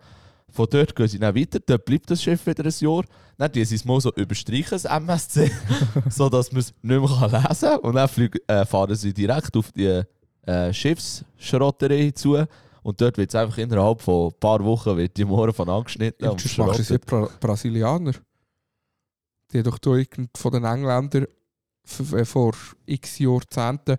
[0.52, 3.04] Von dort gehen sie dann weiter, dort bleibt das Schiff wieder ein Jahr.
[3.38, 5.50] Dann tun sie es mal so überstreichen, das MSC,
[6.10, 7.78] sodass man es nicht mehr lesen kann.
[7.78, 10.02] Und dann fliegen, äh, fahren sie direkt auf die
[10.46, 12.44] äh, Schiffsschrotterei zu.
[12.82, 16.24] Und dort wird es einfach innerhalb von ein paar Wochen wird die Morgen von angeschnitten.
[16.24, 16.98] Ja, das machen sie.
[16.98, 18.12] Bra Brasilianer.
[19.52, 19.78] Die haben doch
[20.36, 21.26] von den Engländern
[22.12, 22.52] äh, vor
[22.86, 23.96] x Jahrzehnten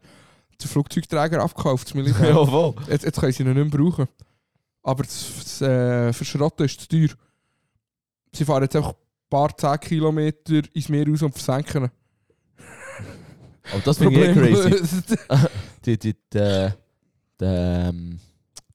[0.62, 2.30] den Flugzeugträger abgekauft, das Militär.
[2.36, 2.76] Ja, voll.
[2.88, 4.08] Jetzt, jetzt können sie ihn nicht mehr brauchen.
[4.84, 7.10] Aber das, das äh, Verschrotten ist zu teuer.
[8.34, 11.90] Sie fahren jetzt einfach ein paar 10 Kilometer ins Meer raus und versenken.
[13.72, 15.18] Aber das finde ich eh crazy.
[15.86, 16.70] Die, die, die,
[17.42, 18.18] die, ähm,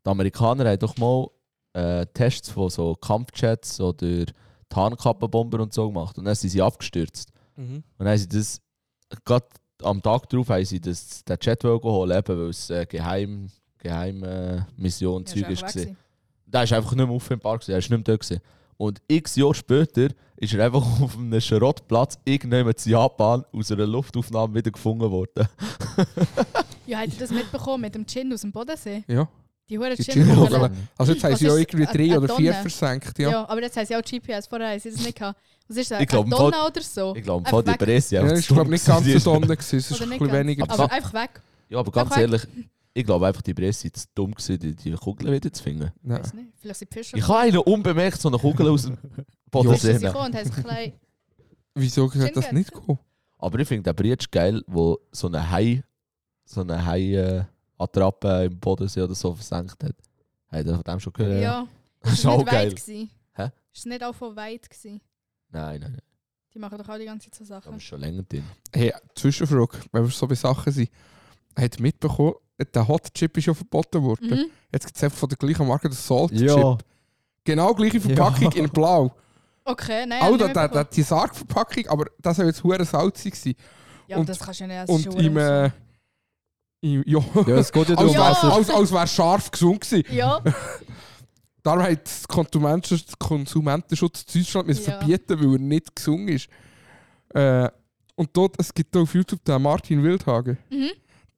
[0.05, 1.29] die Amerikaner haben doch mal
[1.73, 4.27] äh, Tests von so Kampfjets oder
[4.69, 6.19] Tarnkappenbomber und so gemacht.
[6.19, 7.31] Und dann sind sie abgestürzt.
[7.57, 7.77] Mhm.
[7.77, 8.61] Und dann haben sie das,
[9.25, 9.47] gerade
[9.83, 14.23] am Tag darauf haben sie das, den Jet holen, eben, weil es äh, geheim, geheim
[14.25, 15.69] äh, Mission Ja, Zeug ist war.
[15.69, 15.97] einfach weg
[16.47, 18.21] Der ist einfach nicht mehr auffindbar, gewesen, er ist nicht mehr dort.
[18.21, 18.41] Gewesen.
[18.77, 23.87] Und x Jahre später ist er einfach auf einem Schrottplatz irgendjemand in Japan aus einer
[23.87, 25.49] Luftaufnahme wieder gefunden worden.
[26.87, 29.05] Ja, habt ihr das mitbekommen mit dem Gin aus dem Bodensee?
[29.07, 29.29] Ja.
[29.69, 30.25] Die Gin.
[30.25, 30.71] Gin-Vogel.
[30.97, 33.19] Also jetzt haben sie ja ist irgendwie drei oder vier versenkt.
[33.19, 33.31] Ja.
[33.31, 33.47] Ja.
[33.49, 35.39] aber jetzt haben sie auch GPS, vorher haben sie das nicht gehabt.
[35.69, 36.01] Was ist das?
[36.01, 37.15] Ich glaub, eine im Fall- Tonne oder so?
[37.15, 37.73] Ich glaube, von die.
[37.73, 40.63] Presse Ja, ist glaube nicht ganz Tonne, gewesen, es ist Oder ein bisschen weniger.
[40.67, 41.43] Aber einfach weg.
[41.69, 42.47] Ja, aber ganz ehrlich,
[42.99, 45.93] ich glaube einfach, die Presse war zu dumm, gewesen, die, die Kugel wieder zu finden.
[46.03, 46.21] Nein.
[46.21, 46.49] Weiß nicht.
[46.59, 47.17] Vielleicht sind die Fischer.
[47.17, 48.99] Ich habe einen unbemerkt so eine Kugel aus dem
[49.51, 50.01] Boden sehen.
[50.01, 50.93] gekommen und haben sich klein.
[51.75, 52.99] Wieso hat das nicht gekommen?
[53.39, 55.85] Aber ich finde den Bridge geil, wo so eine Hai,
[56.45, 57.45] so eine Hai äh,
[57.79, 59.95] Attrappe im Bodensee oder so versenkt hat.
[60.49, 61.43] Habt ihr von dem schon gehört?
[61.43, 61.69] Ja.
[62.01, 62.67] Das es auch nicht geil.
[62.71, 63.11] weit gewesen?
[63.35, 63.45] Hä?
[63.45, 65.01] Ist es nicht auch von weit gewesen?
[65.51, 66.03] Nein, nein, nein.
[66.53, 67.77] Die machen doch auch die ganze Zeit so Sachen.
[67.77, 68.43] ist schon länger drin.
[68.75, 70.91] Hey, Zwischenfrage, wenn wir so bei Sachen sind.
[71.57, 74.31] Hat mitbekommen, der Hot Chip ist ja verboten worden.
[74.31, 74.45] Mhm.
[74.73, 76.55] Jetzt gibt es einfach von der gleichen Marke den Salt Ja.
[76.55, 76.85] Chip.
[77.45, 79.15] Genau gleiche Verpackung in blau.
[79.65, 80.23] Okay, nein.
[80.23, 80.87] Auch der, mitbekommen.
[80.93, 83.55] die Sargverpackung, aber das soll jetzt hure salzig sein.
[84.07, 85.67] Ja, aber und- das kannst du ja nicht als Und im, äh,
[86.81, 90.05] im ja, Ja, es geht ja darum, als, also, als, als wäre scharf gesund gewesen.
[90.15, 90.41] Ja,
[91.63, 94.99] Darum hat das Konsumentenschutz, Konsumentenschutz Deutschland müssen Ja.
[94.99, 96.49] verbieten, weil er nicht gesund ist.
[97.35, 97.69] Äh,
[98.15, 100.57] und dort, es gibt auch auf YouTube den Martin Wildhagen.
[100.71, 100.91] mhm.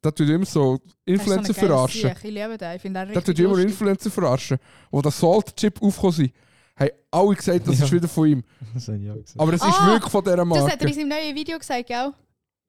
[0.03, 2.01] Der tut immer so Influencer so verarschen.
[2.09, 2.17] Sieg.
[2.25, 2.77] Ich liebe den.
[2.77, 3.71] Ich finde den richtig tut immer lustig.
[3.71, 4.59] Influencer verarschen.
[4.91, 6.33] Wo der Salt Chip aufgekommen sind,
[6.79, 7.85] haben alle gesagt, das Ja.
[7.85, 8.45] ist wieder von ihm.
[8.75, 9.41] das habe ich auch gesagt.
[9.41, 10.89] Aber es ist Ah, wirklich von dieser Das hat er Marke.
[10.89, 12.13] in seinem neuen Video gesagt, gell?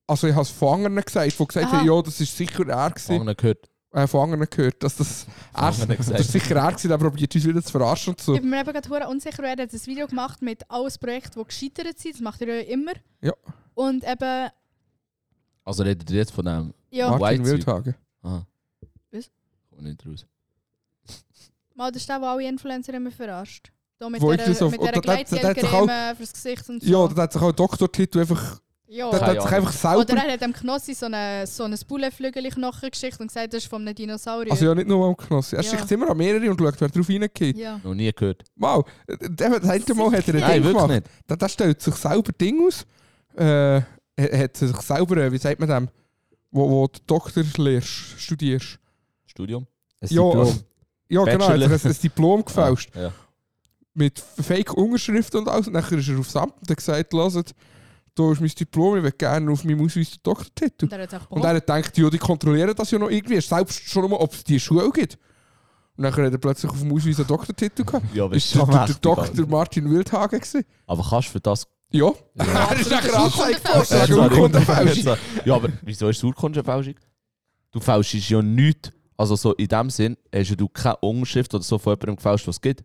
[0.07, 1.77] Also ich habe es von anderen gesagt, die gesagt Aha.
[1.77, 3.11] haben, ja, das ist sicher er Von gewesen.
[3.21, 3.69] anderen gehört.
[3.93, 7.45] Äh, von anderen gehört, dass das er, das ist sicher er gewesen, der probiert uns
[7.45, 8.33] wieder zu verarschen und so.
[8.35, 11.45] Ich bin mir eben gerade unsicher, er hat ein Video gemacht mit alles Projekten, die
[11.45, 12.15] gescheitert sind.
[12.15, 12.93] Das macht er ja immer.
[13.21, 13.33] Ja.
[13.73, 14.49] Und eben,
[15.63, 16.73] Also redet ihr jetzt von dem.
[16.91, 17.95] Ja, Martin Wildhagen.
[18.23, 18.45] Aha.
[19.11, 19.29] Was?
[19.69, 20.25] Kommt nicht raus.
[21.75, 23.71] mal, das ist der, der alle Influencer immer verarscht.
[23.97, 26.15] Da mit Wo der, ist das auf- mit und der da- da hat sich Gleitgelcreme
[26.15, 26.89] fürs Gesicht und so.
[27.07, 28.59] Ja, da hat sich auch ein Doktortitel einfach.
[28.87, 29.09] ja.
[29.11, 29.53] Der, der Keine hat sich Ahnung.
[29.67, 29.99] einfach selber.
[29.99, 33.69] Oder er hat dem Knossi so eine, so eine Bullenflügel-Knochen geschickt und gesagt, das ist
[33.69, 34.51] von einem Dinosaurier.
[34.51, 35.55] Also ja, nicht nur am Knossi.
[35.55, 35.69] Er Ja.
[35.69, 37.57] schickt immer an mehrere und schaut, wer drauf reingeht.
[37.57, 37.79] ja.
[37.83, 38.43] Noch nie gehört.
[38.55, 40.89] Wow, der, das eine Mal hat er ein Nein, Ding wirklich gemacht.
[40.89, 41.29] nicht.
[41.29, 42.85] Der, der stellt sich selber Ding aus.
[43.37, 43.81] Äh,
[44.15, 45.89] er hat sich selber, äh, wie sagt man dem,
[46.51, 48.79] wo, wo du Doktor lehrst, studierst.
[49.25, 49.65] Studium?
[50.01, 50.59] Ein Ja, Diplom.
[51.09, 52.91] Ja, genau, er hat ein Diplom gefälscht.
[52.95, 53.13] Ah, ja.
[53.93, 55.67] Mit Fake-Unterschrift und alles.
[55.67, 57.53] Und dann ist er aufs Amt und hat gesagt, lasst,
[58.15, 60.85] da ist mein Diplom, ich will gerne auf meinem Ausweis den Doktortitel.
[60.85, 63.39] Und er hat auch Und er hat gedacht, ja, die kontrollieren das ja noch irgendwie.
[63.41, 65.17] Selbst schon mal, ob es die Schule gibt.
[65.97, 68.05] Und dann hat er plötzlich auf dem Ausweis einen Doktortitel gehabt.
[68.13, 69.47] Ja, Das war der, der Dr.
[69.47, 70.39] Martin Wildhagen.
[70.39, 70.63] Gewesen.
[70.87, 71.67] Aber kannst du für das.
[71.91, 72.69] Ja, Ja.
[72.69, 74.09] er ist nachher angezeigt worden.
[74.09, 75.15] Ja, Urkundenfälschung.
[75.45, 76.95] Ja, aber wieso ist es Urkundenfälschung?
[77.71, 78.91] Du fälschst ja nichts.
[79.17, 82.47] Also so in dem Sinn hast ja du keine Unterschrift oder so von jemandem gefälscht,
[82.47, 82.83] was es gibt.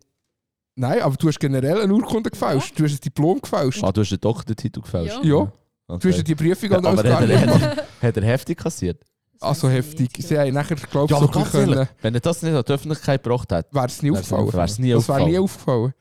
[0.75, 2.77] Nein, aber du hast generell eine Urkunde gefälscht.
[2.77, 3.83] Du hast ein Diplom gefälscht.
[3.83, 5.17] Ah, du hast den Doktortitel gefälscht.
[5.23, 5.29] Ja.
[5.39, 6.11] Ja, du Okay.
[6.13, 7.61] hast die Prüfung alles hat fertig er, gemacht.
[7.63, 9.01] hat, hat er heftig kassiert?
[9.39, 10.15] Also heftig.
[10.17, 12.63] nicht, Sie haben nachher, glaube Ja, ich, aber so können, wenn er das nicht an
[12.67, 14.53] die Öffentlichkeit gebracht hat, wäre es nie Wär's aufgefallen.
[14.53, 15.93] wäre es nie Das wäre nie aufgefallen.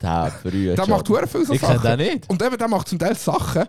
[0.00, 0.74] Der Brühe.
[0.74, 1.98] Der macht sehr viele so Ich kenne Sachen.
[1.98, 2.30] den nicht.
[2.30, 3.64] Und eben, der macht zum Teil Sachen,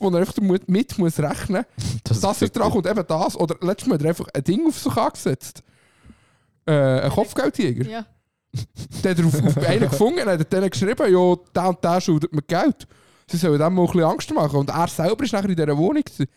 [0.00, 1.64] wo er einfach mit, mit muss rechnen
[2.08, 3.36] muss, dass er dran kommt, eben das.
[3.36, 5.62] Oder letztes Mal hat er einfach ein Ding auf sich angesetzt.
[6.66, 7.86] Äh, ein Kopfgeldjäger.
[7.86, 8.06] Ja.
[9.02, 12.32] Der hat er auf, auf einen gefunden, hat denen geschrieben, ja, der und der schuldet
[12.32, 12.86] mir Geld.
[13.26, 14.60] Sie sollen dem mal ein bisschen Angst machen.
[14.60, 16.02] Und er selber ist nachher in dieser Wohnung.
[16.02, 16.28] gewesen.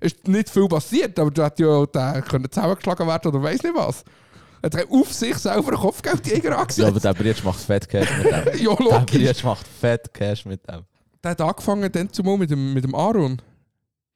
[0.00, 3.74] Ist nicht viel passiert, aber da hat ja der können zusammengeschlagen werden oder weiß nicht
[3.74, 4.04] was.
[4.62, 7.04] Er hat auf sich selber einen Kopfgeldjäger Ja, aber angesetzt.
[7.04, 8.32] der Britsch macht fett Cash mit dem.
[8.64, 9.16] Ja, Der logisch.
[9.20, 10.84] Britsch macht fett Cash mit dem.
[11.22, 13.40] Der hat angefangen dann zumal mit dem, mit dem Aaron.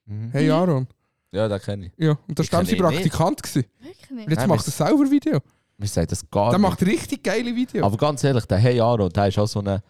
[0.07, 0.31] Mhm.
[0.33, 0.50] Hey.
[0.50, 0.87] Aaron.
[1.33, 1.92] Ja, den kenne ich.
[1.96, 2.78] Ja, und da war sein nicht.
[2.78, 3.42] Praktikant.
[3.42, 3.64] Gewesen.
[3.81, 4.24] Wirklich nicht.
[4.24, 5.38] Und jetzt Nein, macht er selber Video.
[5.78, 6.68] Wir sagen das gar Der nicht.
[6.68, 7.85] macht richtig geile Videos.
[7.85, 9.83] Aber ganz ehrlich, der Hey Aaron, der ist auch so eine...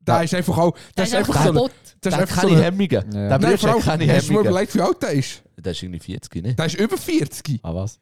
[0.00, 0.76] der ist einfach auch.
[0.96, 1.52] Der ist einfach so.
[1.52, 1.72] kaputt.
[1.72, 2.90] Der ist Der einfach hat keine eine- Hemmungen.
[2.90, 3.00] Ja.
[3.00, 4.46] Der Nein, hat allem, keine hast du mal Hemmungen.
[4.50, 5.42] überlegt, wie alt der ist?
[5.58, 6.54] Der ist irgendwie 40, ne?
[6.54, 7.60] Der ist über 40.
[7.62, 7.98] Ah, was?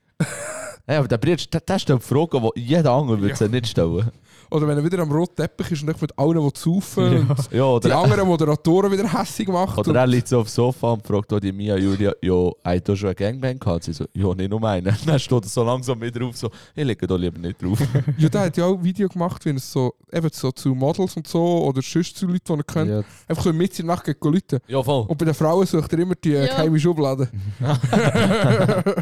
[0.86, 4.10] Ja, aber der Britsch, der, der stellt Fragen, die jeder andere würde sie nicht stellen.
[4.50, 7.26] Oder wenn er wieder am roten Teppich ist und echt mit allen, die saufen.
[7.26, 9.78] Und Ja, die oder, anderen Moderatoren wieder hässig macht.
[9.78, 12.86] oder er liegt so auf dem Sofa und fragt auch die Mia Julia, ja, hast
[12.86, 13.84] du schon einen Gangbang gehabt?
[13.84, 14.94] Sie so, ja, nicht nur einen.
[15.06, 17.80] Dann steht er so langsam wieder auf, so, ich lege da lieber nicht drauf.
[17.80, 20.74] Und, ja, der hat ja auch ein Video gemacht, wie er so, eben so zu
[20.74, 22.90] Models und so oder sonst zu Leuten, die er kennt.
[22.90, 24.60] Ja, Einfach so mit in der Nacht gegen Leute.
[24.68, 25.06] Ja, voll.
[25.08, 26.54] Und bei den Frauen sucht er immer die äh, Ja.
[26.56, 27.28] geheime Schublade.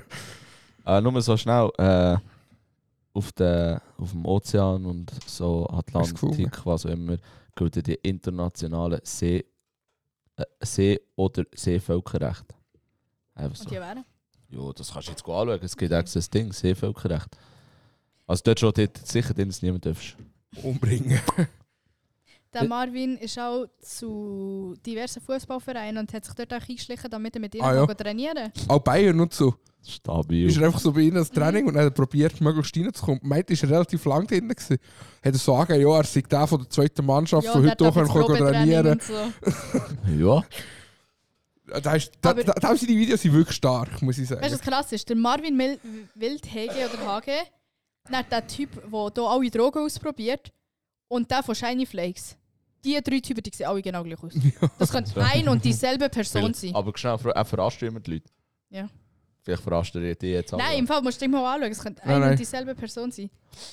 [0.85, 2.17] Äh, nur so schnell, äh,
[3.15, 5.69] auf, der, auf dem Ozean und so?
[5.69, 7.17] Atlantik, was auch immer,
[7.55, 9.45] gelten die internationalen See,
[10.37, 12.45] äh, See- oder Seevölkerrecht.
[13.35, 13.67] Einfach so.
[13.67, 14.05] Okay, wäre.
[14.51, 15.61] Ja, das kannst du jetzt anschauen.
[15.63, 17.37] Es gibt extra das Ding, Seevölkerrecht.
[18.27, 20.17] Also dort steht dort sicher drin, dass du niemand darfst.
[20.63, 21.21] Umbringen.
[22.53, 27.41] Der Marvin ist auch zu diversen Fußballvereinen und hat sich dort auch eingeschlichen, damit er
[27.41, 27.87] mit ihnen Ah, ja.
[27.87, 29.55] kann trainieren Auch Bayern und so.
[29.85, 30.49] Stabil.
[30.49, 33.21] Ist er einfach so bei ihnen als Training und hat er probiert, möglichst reinzukommen.
[33.23, 34.79] Meint, ist er relativ lang drin gewesen.
[35.25, 37.89] Hat er sagen, ja, er sei der von der zweiten Mannschaft, Ja, von der heute
[37.89, 39.13] auch kann trainieren so.
[40.19, 40.45] Ja.
[41.81, 44.43] Da ist, da, da, da sind die Videos sind wirklich stark, muss ich sagen.
[44.43, 45.09] Weißt du, was krass ist?
[45.09, 45.79] Der Marvin Mil
[46.15, 47.33] Wildhege oder Hage,
[48.11, 50.53] dann der Typ, der hier alle Drogen ausprobiert,
[51.09, 52.37] und der von Shiny Flakes.
[52.85, 54.33] Die drei Typen, die sehen alle genau gleich aus.
[54.79, 56.75] Das könnte ein und dieselbe Person sein.
[56.75, 58.31] Aber schnell, er verarscht immer die Leute.
[58.71, 58.89] Ja.
[59.45, 61.73] Vielleicht verarscht er die jetzt Nein, im Fall musst du dich mal anschauen.
[61.73, 62.31] Es könnte Nein, ein nein.
[62.31, 63.29] und dieselbe Person sein.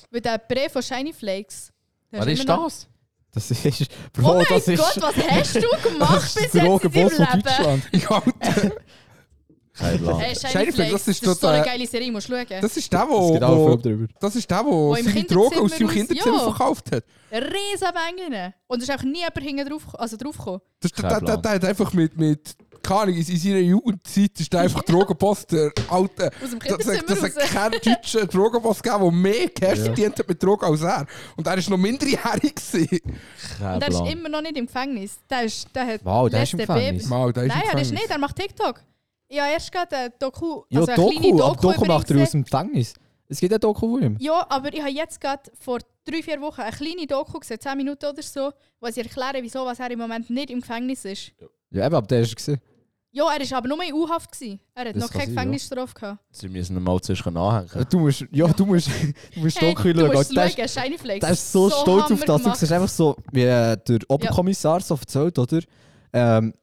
[0.09, 1.71] Weil der Brei von Shiny Flakes.
[2.11, 2.87] Was ist das?
[3.33, 3.91] das ist.
[4.17, 4.79] Oh Bro, mein das ist.
[4.79, 7.43] Gott, was hast du gemacht das bis ist jetzt in deinem Leben?
[7.43, 7.89] Deutschland.
[7.93, 8.23] Ja,
[9.73, 10.19] Kein Plan.
[10.19, 12.33] Hey, Shiny Shiny Flakes, das ist das ist so eine äh, geile Serie, musst du
[12.33, 12.61] schauen.
[12.61, 14.07] das ist der, Es wo, auch wo, drüber.
[14.19, 16.43] das ist der, wo Wo im seine Drogen aus seinem Kinderzimmer Ja.
[16.43, 17.03] verkauft hat.
[17.31, 17.87] Riesen
[18.27, 18.53] Bänge.
[18.67, 20.59] Und es ist auch nie jemand hinten drauf, also draufgekommen.
[20.81, 24.39] Das, der, der, der, der hat einfach mit, mit keine Ahnung, in in seiner Jugendzeit
[24.39, 26.31] ist der einfach Drogenboss, der alte.
[26.43, 27.49] Aus dem Das Kinderzimmer das hat raus.
[27.51, 29.83] keinen deutschen Drogenboss gegeben, der mehr Cash Ja.
[29.85, 31.05] verdient hat mit Drogen als er.
[31.37, 32.55] Und er war noch minderjährig.
[32.73, 35.19] Und der ist immer noch nicht im Gefängnis.
[35.29, 37.05] Der, ist, der hat Wow, der ist im letzte Gefängnis.
[37.07, 38.81] Mal, der ist Nein, im er ist nicht, er macht TikTok.
[39.27, 42.11] Ich habe erst gerade ein Doku, Ja, also eine kleine Doku, aber Doku, Doku macht
[42.11, 42.93] er aus dem Gefängnis.
[43.27, 44.17] Es gibt ein Doku von ihm.
[44.19, 47.77] Ja, aber ich habe jetzt gerade vor drei, vier Wochen eine kleine Doku gesehen, 10
[47.77, 51.33] Minuten oder so, wo sie erklären, wieso was er im Moment nicht im Gefängnis ist.
[51.39, 52.59] Ja, eben, aber der ist gesehen.
[53.11, 54.31] Ja, er war aber nur in U-Haft.
[54.31, 54.59] gewesen.
[54.75, 55.41] Er hat Das noch kann keine sein, ja.
[55.41, 56.19] Gefängnisstrafe gehabt.
[56.31, 57.87] Sie müssen ihn mal zuerst anhängen.
[57.89, 58.87] Du musst, ja, du musst,
[59.33, 60.13] du musst Hey, Doku du schauen.
[60.13, 62.43] musst Der es ist, schauen, der ist so, stolz auf das.
[62.43, 65.59] Du siehst einfach so, wie äh, der Oberkommissar so erzählt, oder?
[66.13, 66.53] Ähm,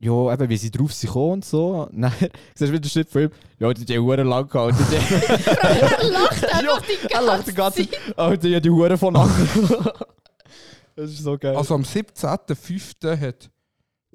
[0.00, 1.88] ja, eben, wie sie drauf sind gekommen und so.
[1.92, 3.30] Nein, siehst du wieder den Schritt von ihm?
[3.60, 4.84] Ja, die haben Huren lang gehalten.
[4.90, 7.90] Die- er lacht einfach die Er lacht die ganze ganze Zeit.
[7.92, 8.14] Zeit.
[8.18, 9.48] Oh, die haben die Huren von anderen.
[10.96, 11.56] Das ist so geil.
[11.56, 13.20] Also am 17.05.
[13.20, 13.50] hat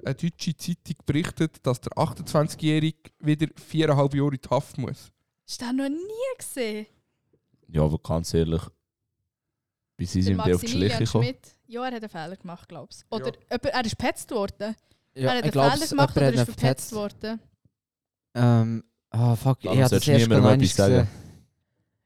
[0.06, 5.12] eine deutsche Zeitung berichtet, dass der 28-Jährige wieder viereinhalb Jahre in die Haft muss.
[5.48, 6.86] Hast du das noch nie gesehen?
[7.68, 8.62] Ja, aber ganz ehrlich,
[9.98, 11.24] wie sie sind die auf die Schliche gekommen.
[11.26, 11.56] Schmidt.
[11.68, 13.02] Ja, er hat einen Fehler gemacht, glaube ich.
[13.10, 14.76] Oder jemand- er ist gepetzt worden.
[15.14, 17.40] ja, er hat einen Fehler gemacht oder hat ist verpetzt worden.
[18.34, 20.94] Ähm, ah, fuck, Aber ich habe das du erst niemandem mal etwas sagen.
[20.94, 21.08] gesehen.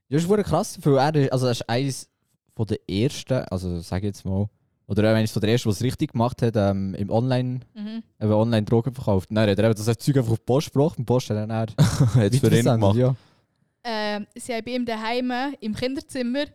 [0.09, 2.09] Ja, das ist krass, weil er ist, also er ist eines
[2.55, 4.47] von der ersten, also sag ich jetzt mal,
[4.87, 8.03] oder eines von der ersten, was es richtig gemacht hat, ähm, im Online, Mhm.
[8.21, 9.31] eben online Drogen verkauft.
[9.31, 11.37] Nein, er hat eben das Zeug einfach auf die Post gebracht und die Post hat
[11.37, 12.95] dann er Hat es für ihn gemacht.
[12.97, 13.15] Ja.
[13.83, 16.45] Ähm, sie haben bei ihm daheim im Kinderzimmer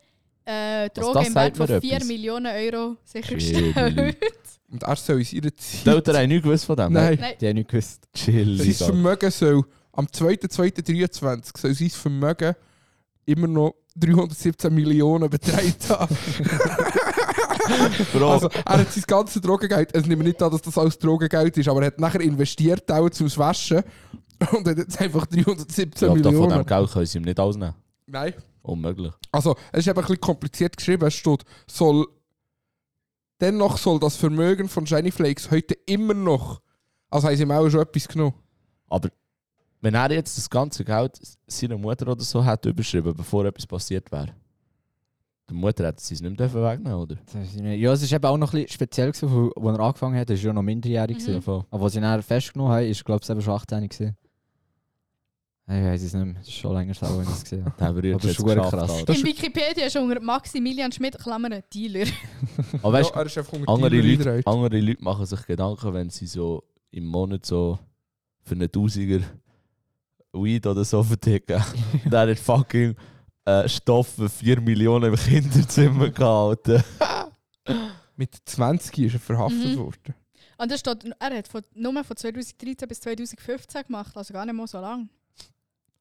[0.45, 2.09] äh, das Drogen im sagt Wert von mir 4 etwas.
[2.09, 3.77] Millionen Euro sichergestellt.
[4.73, 5.87] Und er soll in Die Zeit...
[5.87, 6.93] Eltern haben nichts gewusst von dem.
[6.93, 8.05] Nein, Nein, Die haben nicht gewusst.
[8.15, 8.77] Chillig.
[8.79, 12.55] sein Vermögen soll am 2.2.23 soll sein Vermögen
[13.27, 16.17] immer noch 317 Millionen beträgt haben.
[18.21, 21.69] Also er hat sein ganzes Drogengeld, es nimmt nicht an, dass das alles Drogengeld ist,
[21.69, 23.83] aber er hat nachher investiert auch zum Waschen
[24.53, 26.59] und hat jetzt einfach 317 Ich glaube, von Millionen.
[26.59, 27.75] dem Geld können sie ihm nicht ausnehmen.
[28.07, 28.35] Nein.
[28.63, 29.13] Unmöglich.
[29.33, 31.07] Also, es ist eben ein bisschen kompliziert geschrieben.
[31.07, 32.07] Es steht, soll,
[33.41, 36.61] dennoch soll das Vermögen von Shiny Flakes heute immer noch,
[37.11, 38.35] also haben sie ihm auch schon etwas genommen.
[38.89, 39.09] Aber
[39.81, 44.11] wenn er jetzt das ganze Geld seiner Mutter oder so hätte überschrieben, bevor etwas passiert
[44.13, 44.35] wäre,
[45.51, 47.17] der Mutter hätte sie es nicht mehr dürfen wegnehmen oder?
[47.27, 47.81] Das weiß ich nicht.
[47.81, 50.31] Ja, es ist eben auch noch ein bisschen speziell, gewesen, wo, wo er angefangen hat.
[50.31, 51.19] Er war ja noch minderjährig.
[51.19, 51.27] Mhm.
[51.27, 51.65] gewesen.
[51.71, 54.17] Aber was sie dann festgenommen haben, ist, glaube ich, eben schon 18 gewesen.
[55.67, 56.35] Ich weiß es nicht mehr.
[56.35, 57.75] Das ist schon länger so, wenn ich es gesehen habe.
[57.79, 58.91] Der berührt Aber jetzt schon krass.
[58.91, 59.15] Alter.
[59.15, 62.07] In Wikipedia ist unter Maximilian Schmidt Klammern Dealer.
[62.83, 65.95] Aber weißt, ja, er ist einfach unter andere, Dealer Leute, andere Leute machen sich Gedanken,
[65.95, 67.79] wenn sie so im Monat so
[68.43, 69.21] für einen Tausiger
[70.33, 71.63] Weed oder so verticken.
[72.05, 72.97] Der hat fucking
[73.65, 76.69] äh, Stoff für 4 Millionen im Kinderzimmer gehabt.
[76.69, 76.85] Alter.
[78.17, 79.77] Mit 20 ist er verhaftet Mhm.
[79.79, 80.15] worden.
[80.59, 84.55] Und das steht, er hat von, nur von 2013 bis 2015 gemacht, also gar nicht
[84.55, 85.09] mal so lang.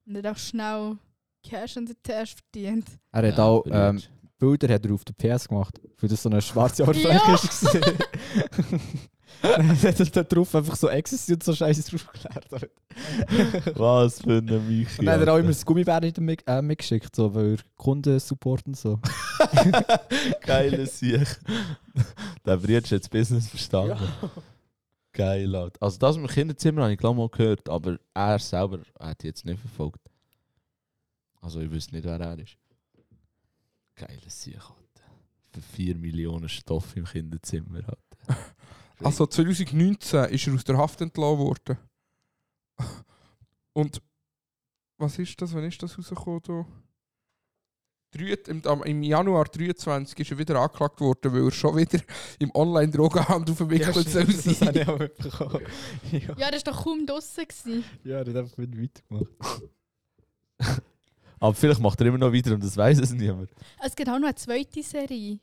[0.06, 0.98] Und er hat auch schnell
[1.44, 2.86] Cash in der Tasche verdient.
[3.14, 4.02] Er hat Ja, auch ähm,
[4.38, 6.90] Bilder hat er auf der PS gemacht, für das so eine schwarze Ja.
[6.90, 7.78] Oberfläche ist.
[9.42, 12.72] Dann hat er da drauf einfach so Ecstasy und so Scheiße draufgeklärt.
[13.76, 15.00] Was für eine Michi.
[15.00, 18.20] Und dann hat er auch immer das Gummibär mit, äh, mitgeschickt, so, weil er Kunden
[18.20, 19.00] supporten so.
[20.42, 21.40] Geile Sieg.
[22.46, 23.98] Der Brief hat jetzt Business verstanden.
[25.14, 25.82] Geil, Alter.
[25.82, 29.46] Also das mit dem Kinderzimmer habe ich glaube mal gehört, aber er selber hat jetzt
[29.46, 30.02] nicht verfolgt.
[31.42, 32.58] Also ich wüsste nicht, wer er ist.
[33.96, 35.10] Geile Sieg, Alter.
[35.52, 38.42] Für 4 Millionen Stoff im Kinderzimmer, Alter.
[39.04, 41.78] Also 2019 ist er aus der Haft entlassen worden.
[43.74, 44.02] Und
[44.98, 45.54] was ist das?
[45.54, 46.42] Wann ist das rausgekommen?
[46.46, 46.66] Da?
[48.12, 48.34] Drei-
[48.90, 52.00] Im, Januar 23 ist er wieder angeklagt worden, weil er schon wieder
[52.40, 54.68] im Online-Drogenhandel verwickelt soll das sein.
[54.68, 55.62] habe ich auch mitbekommen.
[56.12, 57.46] ja, Ja, das war doch kaum draussen.
[57.48, 57.84] gewesen.
[58.04, 59.32] ja, der hat einfach wieder weitergemacht.
[61.40, 63.50] Aber vielleicht macht er immer noch weiter und das weiß es niemand.
[63.82, 65.40] Es gibt auch noch eine zweite Serie,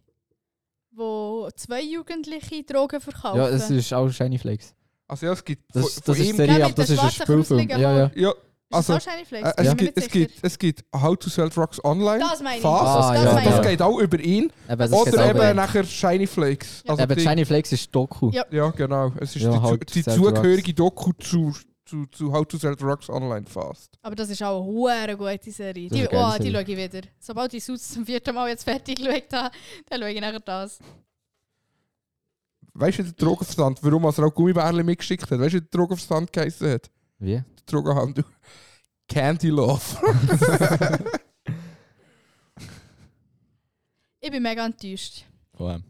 [0.96, 3.38] wo zwei Jugendliche Drogen verkaufen.
[3.38, 4.74] Ja, es ist auch Shiny Flakes.
[5.08, 6.36] Also ja, es gibt Das, von, das von ist ihm...
[6.36, 7.68] Serie, Ja, aber das ist ein Spielfilm.
[7.68, 8.10] Ja, ja.
[8.16, 8.36] Ja, Ist
[8.70, 9.48] das also auch Shiny Flakes?
[9.50, 12.18] äh, es, mir gibt, es, gibt, es gibt How to Sell Drugs Online.
[12.18, 12.62] Das meine ich.
[12.62, 12.84] Fast.
[12.84, 14.50] Ah, das ja, meine das geht auch über ihn.
[14.68, 16.82] Eben, das Oder eben nachher Shiny Flakes.
[16.84, 16.90] Ja.
[16.90, 18.30] Also Eben, die- Shiny Flakes ist Doku.
[18.32, 18.44] Ja.
[18.50, 19.12] Ja, genau.
[19.20, 21.54] Es ist Ja, die, die zugehörige Doku zu,
[21.86, 23.98] zu, zu How to Sell Drugs Online fast.
[24.02, 25.88] Aber das ist auch eine hure gute Serie.
[25.88, 27.00] Die, oh, die schaue ich wieder.
[27.18, 29.54] Sobald ich Suits zum vierten Mal jetzt fertig geschaut habe,
[29.88, 30.78] dann schaue ich nachher das.
[32.74, 35.40] Weißt du, der Drogenverstand, warum er auch Gummibärchen mitgeschickt hat?
[35.40, 36.90] Weißt du, wie der Drogenverstand geheißen hat?
[37.18, 37.34] Wie?
[37.34, 38.24] Der Drogenhandel.
[39.08, 39.80] Candy Love.
[44.26, 45.24] Ich bin mega enttäuscht
[45.54, 45.84] Von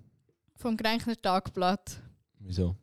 [0.56, 2.02] vom Grenchner Tagblatt.
[2.38, 2.76] Wieso?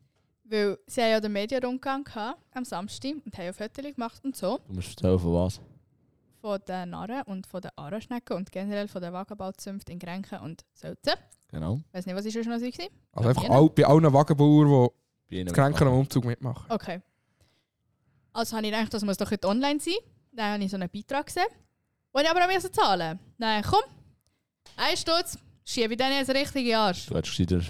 [0.54, 4.36] Weil sie haben ja den Medienrundgang gehabt, am Samstag und haben ja Fotos gemacht und
[4.36, 4.60] so.
[4.68, 5.60] Du musst erzählen, von was?
[6.40, 10.64] Von den Narren und von den Araschnecken und generell von den Wagenbauzünften in Grenchen und
[10.72, 11.14] Sölzen.
[11.50, 11.80] Genau.
[11.88, 12.88] Ich weiß nicht, was ist schon noch so gewesen?
[13.10, 14.90] Also einfach all, bei allen Wagenbauern,
[15.28, 16.70] die das Kränken am Umzug mitmachen.
[16.70, 17.02] Okay.
[18.32, 19.94] Also habe ich gedacht, das muss doch heute online sein.
[20.30, 21.48] Dann habe ich so einen Beitrag gesehen.
[22.14, 23.82] Den ich aber auch zahlen Nein, komm.
[24.76, 27.06] Ein Stutz, schiebe ich dann ins richtige Arsch.
[27.06, 27.60] Du hättest der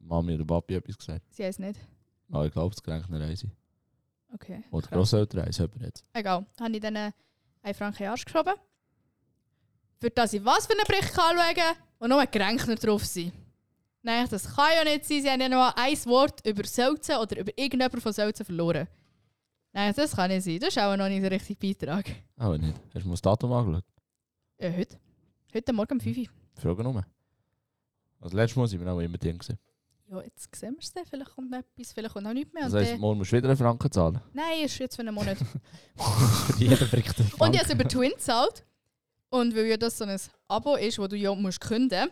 [0.00, 1.22] Mami oder Papi etwas gesagt.
[1.32, 1.78] Sie heißt nicht.
[2.30, 3.50] Aber ich glaube, es kränkt eine Reise.
[4.34, 4.62] Okay.
[4.70, 4.96] Oder krass.
[4.96, 6.04] Grosseltern Reise, jemand jetzt.
[6.12, 6.46] Egal.
[6.60, 7.12] Habe ich dann äh,
[7.62, 8.54] einen Franken Arsch geschoben.
[9.98, 13.32] Für das ich was für einen Bericht kann schauen kann und nur Gränkner drauf sind.
[14.02, 15.22] Nein, das kann ja nicht sein.
[15.22, 18.86] Sie haben ja noch ein Wort über Selzen oder über irgendjemand von Selzen verloren.
[19.72, 20.58] Nein, das kann nicht sein.
[20.60, 22.06] Das ist auch noch nicht der richtige Beitrag.
[22.36, 22.78] Aber nicht.
[22.94, 23.84] Hast du mal das Datum angeschaut?
[24.58, 24.98] Ja, heute.
[25.52, 26.24] Heute Morgen um 5 Uhr.
[26.54, 27.04] Frage nur.
[28.20, 29.38] Also letztes Mal sind wir auch immer drin.
[29.38, 29.58] gewesen.
[30.10, 31.04] Ja, jetzt sehen wir es dann.
[31.04, 32.64] Vielleicht kommt noch etwas, vielleicht kommt noch nichts mehr.
[32.64, 34.20] Das heisst, dann- morgen musst du wieder einen Franken zahlen.
[34.32, 35.36] Nein, ist jetzt für einen Monat.
[35.36, 37.14] Für jeden Bericht.
[37.38, 38.64] Und ich habe es über Twin gezahlt.
[39.30, 42.08] Und weil ja das so ein Abo ist, wo du ja musst künden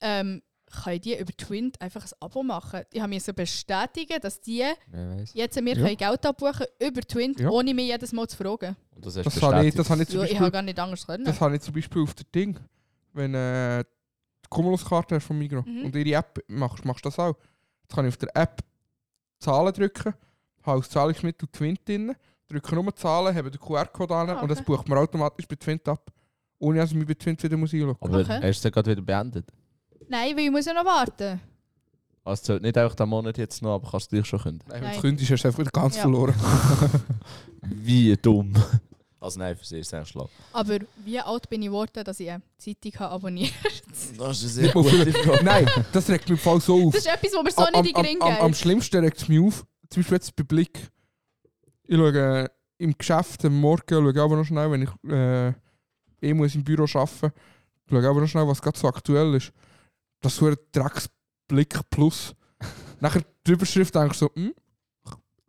[0.00, 2.82] ähm, kann ich die über Twin einfach ein Abo machen.
[2.92, 4.62] Ich habe mir so bestätigen, dass die
[5.32, 5.82] jetzt mir Ja.
[5.82, 7.48] können Geld abbuchen über Twin, Ja.
[7.48, 8.76] ohne mich jedes Mal zu fragen.
[8.94, 10.78] Und das Das habe ich, das habe ich zum Ja, ich Beispiel, habe gar nicht
[10.78, 11.24] anders können.
[11.24, 12.60] das habe ich zum Beispiel auf der Ding.
[13.14, 13.82] Wenn äh,
[14.50, 15.84] Cumulus-Karte hast von Migros Mhm.
[15.86, 17.36] und ihre App machst, machst du das auch.
[17.82, 18.62] Jetzt kann ich auf der App
[19.38, 20.14] Zahlen drücken,
[20.62, 22.14] habe als Zahlungsmittel Twint drin,
[22.48, 24.66] drücke nur Zahlen, habe den QR-Code an Ah, und das okay.
[24.66, 26.10] bucht mir automatisch bei Twint ab.
[26.58, 28.40] Ohne dass ich mich bei Twint wieder muss einloggen Aber Okay.
[28.42, 29.46] hast du es gerade wieder beendet?
[30.08, 31.40] Nein, weil ich muss ja noch warten.
[32.24, 34.64] Also es zählt nicht einfach den Monat jetzt noch, aber kannst du gleich schon künden.
[34.68, 36.02] Nein, wenn du kündigst, hast du einfach wieder ganz Ja.
[36.02, 36.34] verloren.
[37.62, 38.52] Wie dumm.
[39.20, 40.28] Also nein, für sie ist es eigentlich schlau.
[40.52, 43.52] Aber wie alt bin ich geworden, dass ich eine Zeitung habe abonniert
[44.16, 46.94] Das ist Nicht mal für- Nein, das regt mich im Fall so auf.
[46.94, 48.56] Das ist etwas, was mir so am, nicht in den am, Ring am, am geht.
[48.60, 50.90] schlimmsten regt es mich auf, zum Beispiel jetzt bei Blick.
[51.84, 55.48] Ich schaue, im Geschäft am Morgen schaue ich aber noch schnell, wenn ich äh,
[56.22, 57.32] eh muss im Büro arbeiten
[57.90, 59.52] schaue ich aber noch schnell, was gerade so aktuell ist.
[60.20, 62.34] Das ist so ein Drecksblick Plus.
[63.00, 64.54] Nachher die Überschrift denkst du so, hm,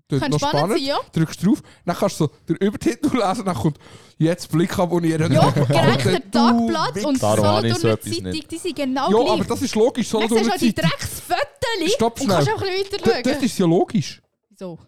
[0.09, 0.77] das ist Könnte noch spannend spannend.
[0.77, 0.99] sein, ja.
[1.13, 3.77] Drückst drauf, dann kannst du so den Übertitel lesen, dann kommt
[4.17, 5.31] jetzt Blick abonnieren.
[5.31, 9.31] Ja, gerechnet du Tagblatt und so Solothurner etwas Zeitung, die sind genau Ja, gleich.
[9.31, 10.09] aber das ist logisch.
[10.09, 11.89] Dann Solothurner siehst du auch die Zeitung.
[11.95, 13.43] Stopp und kannst auch ein bisschen weiter Das schauen.
[13.45, 14.21] ist ja logisch.
[14.57, 14.79] So.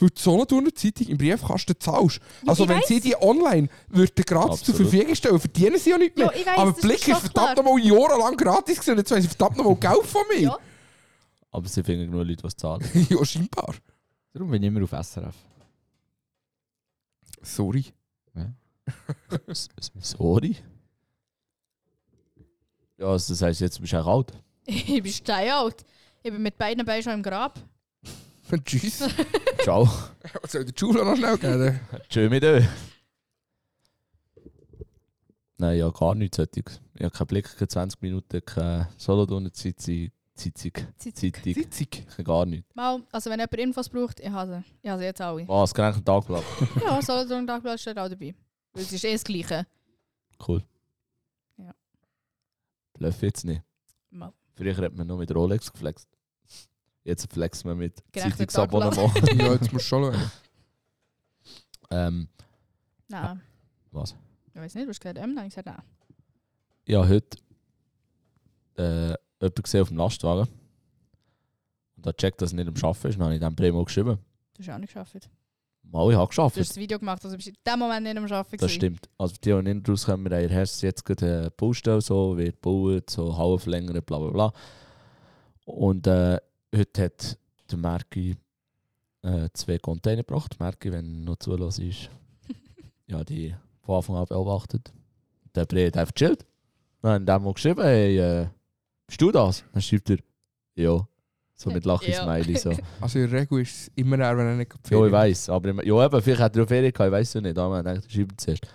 [0.00, 2.18] Weil die Solothurner Zeitung im Briefkasten zahlst.
[2.42, 2.88] Ja, Also wenn weiss.
[2.88, 4.90] sie die online würden gratis zur Absolut.
[4.90, 6.32] Verfügung stellen, verdienen sie ja nicht mehr.
[6.34, 8.98] Ja, weiss, aber das Blick ist verdammt nochmal jahrelang gratis gewesen.
[8.98, 10.40] Jetzt wollen sie verdammt nochmal Geld von mir.
[10.40, 10.58] Ja.
[11.52, 12.84] Aber sie finden genug Leute, die zahlen.
[13.08, 13.72] ja, scheinbar.
[14.34, 15.34] Darum bin ich immer auf SRF.
[17.40, 17.84] Sorry.
[19.46, 19.68] S-
[20.00, 20.56] Sorry?
[22.98, 24.32] Ja, also das heisst, jetzt bist du auch alt.
[24.66, 25.84] Ich bin steinalt.
[26.22, 27.58] Ich bin mit beiden Beinen schon im Grab.
[28.64, 28.98] Tschüss.
[29.62, 29.88] Ciao.
[30.42, 31.80] Was soll der Schule noch schnell geben?
[32.08, 32.66] Tschö mit euch.
[35.58, 36.80] Nein, ja, gar nichts solches.
[36.94, 38.88] Ich habe keinen Blick, keine 20 Minuten, keine
[40.36, 40.86] Solothurner-Zeitung.
[40.96, 41.34] Zeitung.
[41.34, 41.54] Zeitung.
[41.72, 42.24] Sitzung.
[42.24, 42.74] Gar nichts.
[42.74, 44.74] Mal, also wenn jemand Infos braucht, ich habe sie.
[44.82, 45.46] Ich habe sie jetzt alle.
[45.48, 46.44] Was, gerechnet ein Tagblatt.
[46.82, 48.34] Ja, Solothurn Tagblatt steht auch dabei.
[48.72, 49.66] Weil es ist eh das Gleiche.
[50.46, 50.62] Cool.
[51.56, 51.74] Ja.
[52.94, 53.62] Bluff jetzt nicht.
[54.10, 54.32] Mal.
[54.56, 56.08] Früher hat man nur mit Rolex geflext.
[57.04, 59.32] Jetzt flext man mit Zeitungsabonnement.
[59.34, 60.30] ja, jetzt musst du schon schauen.
[61.90, 62.28] ähm,
[63.08, 63.42] Nein.
[63.92, 64.16] was?
[64.54, 66.96] Ich weiß nicht, du hast gesagt, M, nein, ich gesagt, nein.
[66.96, 67.38] Habe heute
[68.76, 70.48] äh, jemanden gesehen auf dem Lastwagen.
[71.96, 73.16] Und da checkt, dass er nicht am Arbeiten ist.
[73.18, 74.18] Dann habe ich dem Primo geschrieben.
[74.54, 75.28] Du hast auch nicht geschafft.
[75.82, 76.56] Mal, ich habe Du hast geschafft.
[76.56, 78.56] das Video gemacht, also bist du in dem Moment nicht am Arbeiten.
[78.56, 79.08] Das stimmt.
[79.18, 83.36] Also die, die nicht rauskommen, wir haben erst jetzt gerade Baustelle, so, wird gebaut, so
[83.36, 84.52] Hauen verlängert, bla bla bla.
[85.66, 86.38] Und äh,
[86.74, 87.38] heute hat
[87.70, 88.36] der Merki
[89.22, 90.58] äh, zwei Container gebracht.
[90.58, 92.10] Merki, wenn noch zulässt ist,
[93.06, 94.92] ja, die von Anfang an beobachtet.
[95.54, 96.46] Der Bre hat einfach chillt.
[97.02, 98.46] Dann haben mal geschrieben, hey, äh,
[99.06, 99.64] bist du das?
[99.72, 100.18] Dann schreibt er,
[100.74, 101.06] ja.
[101.56, 101.92] So mit Ja.
[101.94, 102.56] Lachi-Smiley.
[102.58, 102.72] So.
[103.00, 105.48] Also in der Regel ist es immer eher, wenn er nicht Ja, ich weiß.
[105.50, 107.58] Aber ich- ja, eben, vielleicht hat er auf Ferien gehabt, ich weiß es nicht.
[107.58, 108.66] Aber ich dachte, schreibt es erst.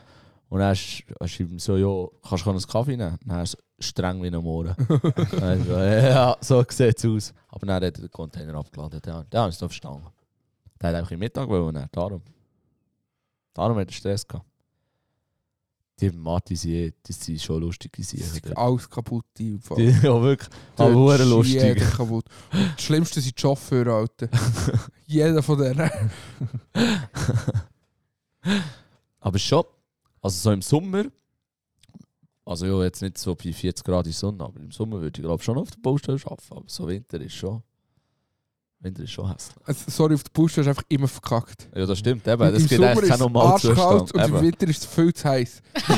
[0.49, 3.17] Und dann sch- er schreibt ihm so, ja, kannst du einen Kaffee nehmen?
[3.25, 4.75] Dann er so, streng wie ein Mohren.
[5.41, 7.33] also, ja, so sieht es aus.
[7.49, 8.99] Aber dann hat er den Container abgeladen.
[9.01, 10.07] Der, der hat es noch verstanden.
[10.81, 12.21] Der hat einfach im Mittag wollen, dann, darum.
[13.53, 14.45] Darum hat er Stress gehabt.
[16.01, 17.91] Die Marti, die, die sind schon lustig.
[17.93, 19.25] Die, sind, Alles kaputt.
[19.37, 20.49] Die, ja, wirklich.
[20.77, 21.61] Aber hure ist lustig.
[21.61, 22.25] Jeder kaputt.
[22.51, 24.29] Und das Schlimmste sind die Chauffeure, Alter.
[25.07, 25.91] jeder von denen.
[29.19, 29.63] Aber schon,
[30.21, 31.05] also so im Sommer,
[32.45, 35.25] also ja, jetzt nicht so bei 40 Grad in Sonne, aber im Sommer würde ich
[35.25, 36.53] glaube schon auf der Baustelle arbeiten.
[36.53, 37.61] Aber so Winter ist schon,
[38.81, 39.57] Winter ist schon hässlich.
[39.65, 41.67] Also, sorry, auf der Busse hast du einfach immer verkackt.
[41.75, 42.41] Ja, das stimmt eben.
[42.41, 44.41] Im Das geht Sommer eigentlich ist kein arschkalt und im Eben.
[44.41, 45.61] Winter ist es viel zu heiß.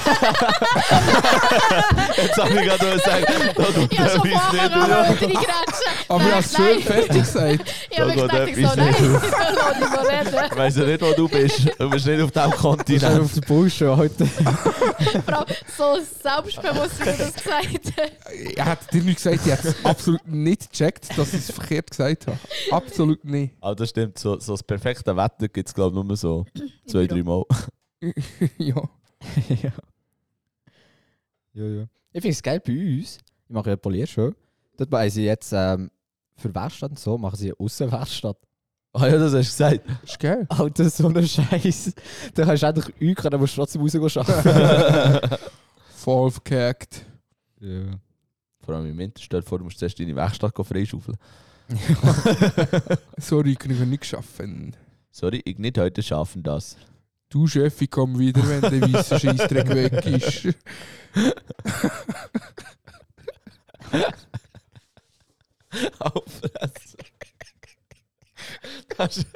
[2.17, 3.25] Jetzt habe ich gerade sagen,
[3.55, 5.31] da tut Ich habe schon vorher nicht
[6.11, 7.73] Aber ich habe es schön fertig gesagt.
[7.91, 10.45] Ich habe geht ich so, nein, nicht ich noch nicht mal reden.
[10.51, 11.79] Ich weiss ja nicht, wo du bist.
[11.79, 13.19] Du bist nicht auf diesem Du bist Kontinent.
[13.21, 14.25] auf der Bullshit heute.
[15.25, 15.45] Vor allem
[15.77, 18.41] so selbstbewusst, wie du das gesagt hast.
[18.41, 21.89] Ich hätte dir nicht gesagt, ich hätte es absolut nicht gecheckt, dass ich es verkehrt
[21.91, 22.37] gesagt habe.
[22.71, 23.53] Absolut nicht.
[23.61, 26.45] Aber das stimmt, so, so das perfekte Wetter gibt es glaube ich nur so
[26.87, 27.43] zwei, drei Mal.
[28.57, 28.75] ja.
[29.49, 29.71] ja.
[31.53, 31.85] Ja, ja.
[32.13, 33.17] Ich finde es geil bei uns.
[33.47, 34.33] Ich mache ja Poliershow.
[34.77, 35.91] Dort machen sie jetzt ähm,
[36.41, 38.37] für Werkstatt und so, machen sie eine Aussenwerkstatt.
[38.93, 39.81] Ah ja, das hast du gesagt.
[40.03, 40.45] Ist geil.
[40.49, 41.93] Alter, so ein Scheiß.
[42.33, 45.37] Da kannst du endlich üben, dann musst du trotzdem rausgehen arbeiten.
[45.95, 47.05] Voll verkackt.
[47.59, 47.83] ja.
[48.63, 51.17] Vor allem im Winter, stell dir vor, du musst zuerst deine Werkstatt freischaufeln.
[53.17, 54.75] Sorry, ich kann nicht schaffen.
[55.09, 56.77] Sorry, ich nicht heute schaffen das.
[57.29, 60.43] Du Chef, ich komm wieder, wenn der weiße Scheissdreck weg ist.
[65.99, 66.99] Auffressen.
[68.97, 69.27] Das ist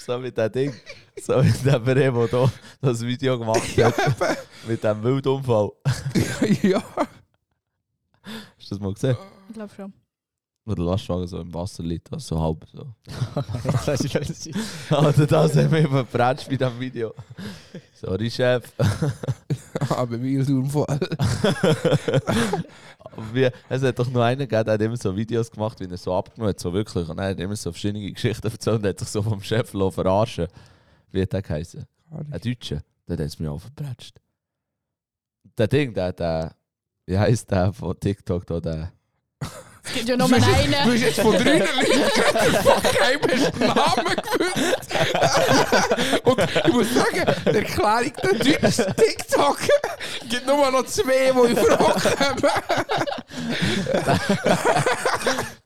[0.06, 0.74] so mit dem Ding.
[1.20, 2.50] So mit dem Remo da
[2.80, 4.38] das Video gemacht hat.
[4.66, 5.72] mit dem Wildunfall.
[6.62, 6.82] ja.
[8.22, 9.16] Hast du das mal gesehen?
[9.48, 9.92] Ich glaube schon.
[10.68, 12.92] Wo der Lastwagen so im Wasser liegt, also so halb so.
[13.86, 14.54] das ist alles sein.
[14.90, 17.14] Alter, das haben wir verbretscht bei diesem Video.
[17.94, 18.72] Sorry, Chef.
[19.90, 20.86] Aber Wildunfall.
[22.98, 25.84] Aber wie, es hat doch noch einen gegeben, der hat immer so Videos gemacht, wie
[25.84, 27.08] er so abgenommen hat, so wirklich.
[27.08, 30.48] Und er hat immer so verschiedene Geschichten erzählt und hat sich so vom Chef verarschen
[31.12, 31.84] Wie hat der geheißen?
[32.10, 32.82] Ein Deutscher.
[33.06, 34.16] Der hat es mir auch verbretscht.
[35.56, 36.56] Der Ding, der, der,
[37.06, 38.92] wie heisst der von TikTok da, der?
[39.92, 40.72] Gibt ja nur Du einen.
[40.84, 44.94] Du hast jetzt von drei Leuten von keinem hast den Namen gewusst.
[46.24, 49.58] Und ich muss sagen, die Erklärung der deutschen TikTok
[50.28, 52.52] gibt nur noch zwei, die in Frage kommen.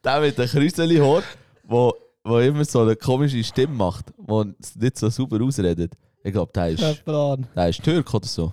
[0.04, 1.22] Der mit dem Krüseli-Haar,
[1.64, 1.94] wo,
[2.24, 5.92] wo immer so eine komische Stimme macht, wo es nicht so super ausredet.
[6.22, 8.52] Ich glaube, der ist, der ist Türk oder so.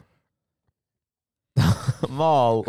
[2.10, 2.64] Mal.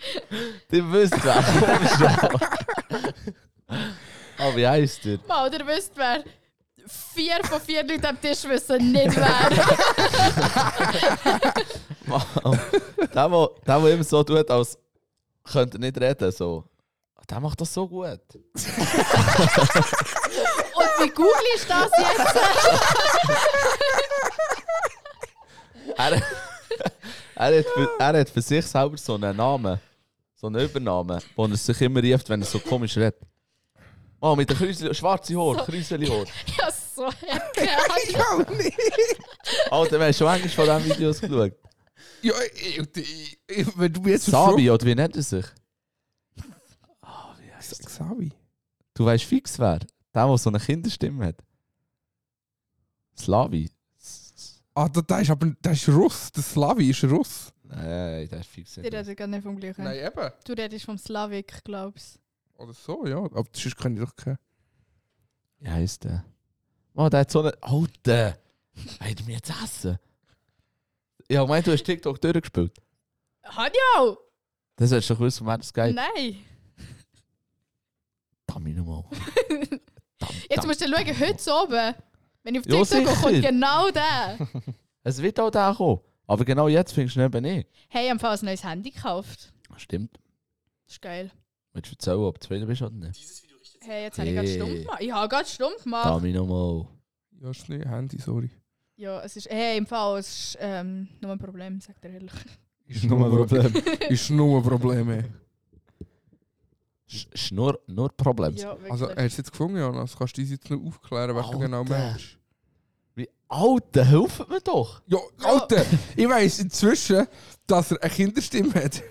[0.70, 1.42] Du wisst wer.
[1.60, 2.16] Komm schon.
[4.38, 5.18] Ah, wie heisst der?
[5.26, 6.22] Mal, ihr wisst wer.
[7.14, 9.26] Vier von vier Leuten am Tisch wissen nicht wer.
[12.06, 12.22] Mal.
[13.14, 14.78] Der, wo- der, der immer so tut, als
[15.44, 16.32] könnte er nicht reden.
[16.32, 16.64] So.
[17.28, 18.04] Der macht das so gut.
[18.08, 18.20] Und
[21.00, 22.36] wie google ist das jetzt?
[25.96, 26.12] Er,
[27.34, 29.80] er, hat für, er hat für sich selber so einen Namen,
[30.40, 33.20] so einen Übernamen, wo er sich immer rieft, wenn er so komisch redet.
[34.20, 36.26] Oh, mit dem Krüseli, schwarze Haar, Krüseli-Haar.
[36.58, 37.08] Ja, so.
[37.08, 38.76] Ich auch nicht.
[39.70, 41.52] Alter, wir haben schon eigentlich von diesen Videos geschaut.
[42.22, 45.46] Ja, ich, ich, ich, wenn du mir jetzt Sabi, oder wie nennt er sich?
[47.02, 48.32] fragst- Xavi.
[48.94, 49.78] Du weißt fix wer?
[50.14, 51.36] Der, der so eine Kinderstimme hat.
[53.16, 53.70] Slavi.
[54.74, 56.30] Ah, da, da ist aber der ist Russ.
[56.32, 57.52] Der Slavi ist Russ.
[57.70, 58.74] Nein, der ist fix.
[58.74, 59.84] Die reden gar nicht vom gleichen.
[59.84, 60.30] Nein, eben.
[60.44, 62.18] Du redest vom Slavik, glaubst
[62.56, 63.18] Oder so, ja.
[63.18, 64.38] Aber sonst kann ich doch keinen.
[65.60, 66.24] Wie heisst der?
[66.94, 67.52] Oh, der hat so eine.
[67.62, 68.38] Alter!
[68.74, 69.98] Ihr mir jetzt essen?
[71.30, 72.72] Ja, ich meine, du hast TikTok durchgespielt.
[73.42, 74.18] Hat ja auch!
[74.76, 75.94] Das hättest du doch von wer das geht.
[75.94, 76.44] Nein!
[78.46, 79.04] Dammi nochmal.
[80.50, 81.94] Jetzt musst du schauen, heute so oben.
[82.42, 83.50] Wenn ich auf Ja, TikTok kommt sicher.
[83.50, 84.38] genau der.
[85.04, 86.00] Es wird auch der kommen.
[86.28, 87.68] Aber genau jetzt findest du eben nicht.
[87.88, 89.52] Hey, ich habe ein neues Handy gekauft.
[89.76, 90.20] Stimmt.
[90.86, 91.30] Das ist geil.
[91.72, 93.26] Willst du erzählen, ob du zufrieden bist oder nicht?
[93.80, 94.56] Hey, jetzt habe ich gerade Hey.
[94.56, 95.00] stumm gemacht.
[95.00, 96.04] Ich habe gerade stumm gemacht.
[96.06, 96.86] Dammi nochmal.
[97.40, 98.50] Ja, ist nicht Handy, sorry.
[98.96, 99.48] Ja, es ist.
[99.48, 102.32] Hey, im Fall, es ist ähm, nur ein Problem, sagt er ehrlich.
[102.88, 103.74] Ist Nur ein Problem.
[104.08, 105.10] Ist nur ein Problem.
[105.10, 105.24] ey.
[107.06, 108.54] Ist nur, nur Problem.
[108.56, 108.90] Ja, wirklich.
[108.92, 110.16] Also, hast du es jetzt gefunden, Jonas?
[110.16, 111.64] Kannst du uns jetzt noch aufklären, was du Alter.
[111.66, 112.37] genau meinst?
[113.18, 115.02] Wie Alter, helft mir doch!
[115.08, 115.84] Ja, Alter,
[116.16, 117.26] ich weiss inzwischen,
[117.66, 119.02] dass er eine Kinderstimme hat.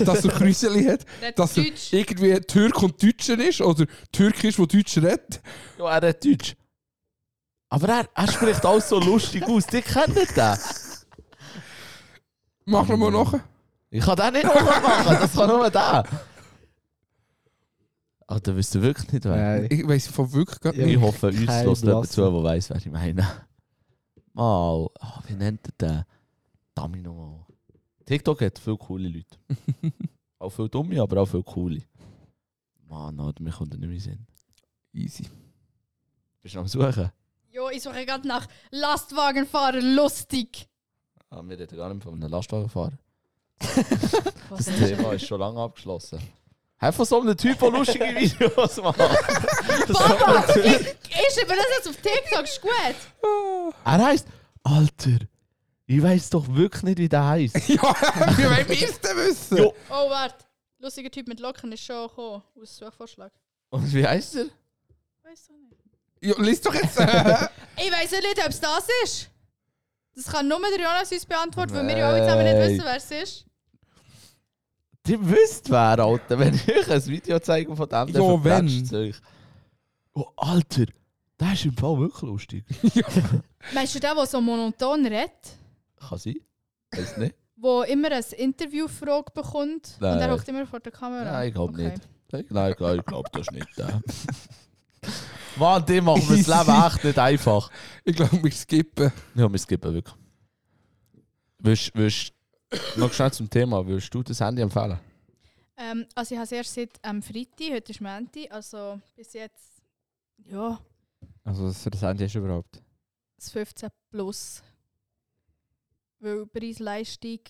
[0.00, 1.06] Dass er Krüseli hat.
[1.36, 1.92] Dass er Deutsch.
[1.92, 3.60] irgendwie Türk und Deutscher ist.
[3.60, 5.40] Oder Türkisch, wo Deutsch redet.
[5.78, 6.56] Ja, er hat Deutsch.
[7.68, 9.68] Aber er, er spricht alles so lustig aus.
[9.68, 10.58] Die kennen den.
[12.64, 13.38] Machen wir mal nach.
[13.90, 16.02] Ich kann den nicht nachmachen, das kann nur der.
[18.26, 19.36] Alter, wisst ihr wirklich nicht, wer?
[19.60, 19.68] Nein.
[19.70, 20.86] Ich weiss von wirklich gar Ja.
[20.86, 21.00] Ich nicht.
[21.00, 23.22] hoffe, uns Kein lässt jemand zu, der weiss, wer ich meine.
[24.32, 26.04] Mal, ah, wie nennt er den?
[26.74, 27.44] Dummy nochmal.
[28.06, 29.38] TikTok hat viele coole Leute.
[30.38, 31.82] auch viele dumme, aber auch viele coole.
[32.88, 34.26] Mann, Alter, mir kommt er nicht mehr in den Sinn.
[34.92, 35.24] Easy.
[36.42, 37.10] Bist du noch am Suchen?
[37.50, 40.68] Jo, ich suche gerade nach Lastwagenfahrer lustig.
[41.30, 42.98] Ah, wir reden gar nicht von einem Lastwagenfahrer.
[44.50, 46.20] Das Thema ist schon lange abgeschlossen.
[46.84, 48.98] Einfach so einen Typ, der lustige Videos macht.
[48.98, 52.70] Papa, ich, ich schreibe das jetzt auf TikTok, ist gut.
[53.84, 54.26] Er heisst,
[54.62, 55.24] Alter,
[55.86, 57.56] ich weiß doch wirklich nicht, wie der heisst.
[57.68, 57.82] ja,
[58.36, 59.56] wie wollen wir es denn wissen?
[59.56, 59.74] Jo.
[59.88, 60.44] Oh, warte.
[60.78, 62.42] Lustiger Typ mit Locken ist schon gekommen.
[62.60, 63.32] Aus Suchvorschlag.
[63.70, 64.44] Und wie heisst er?
[65.22, 65.80] Weiß doch nicht.
[66.20, 66.98] Ja, lies doch jetzt.
[67.00, 69.30] Äh, Ich weiß ja nicht, ob es das ist.
[70.14, 72.96] Das kann nur der Jonas uns beantworten, weil wir ja alle zusammen nicht wissen, wer
[72.96, 73.46] es ist.
[75.06, 76.38] Die wisst wer, Alter.
[76.38, 78.68] Wenn ich euch ein Video zeige von dem, Ja, dann wenn.
[78.68, 79.16] verplätscht's euch.
[80.14, 80.86] Oh, Alter,
[81.40, 82.64] der ist im Fall wirklich lustig.
[83.74, 85.30] Meinst du den, der so monoton redet?
[85.96, 86.36] Kann sein.
[86.92, 87.34] Weiß nicht.
[87.56, 90.18] Der immer ein Interviewfrage bekommt und Nein.
[90.20, 91.24] er hockt immer vor der Kamera?
[91.24, 91.90] Nein, ich glaube Okay.
[91.90, 92.02] nicht.
[92.32, 94.02] Ich glaube, ich glaub, das ist nicht der.
[95.56, 97.70] Mann, die machen mir das Leben echt nicht einfach.
[98.04, 99.12] ich glaube, wir skippen.
[99.36, 100.14] Ja, wir skippen wirklich.
[101.58, 102.32] Willst, willst,
[102.96, 104.98] noch schnell zum Thema, würdest du das Handy empfehlen?
[105.76, 109.82] Ähm, also ich habe es erst seit am Freitag, heute ist Montag, also bis jetzt,
[110.44, 110.78] ja,
[111.44, 112.80] Also, was für das Handy hast du überhaupt?
[113.36, 114.62] das 15 Plus.
[116.20, 117.40] Weil Preis-Leistung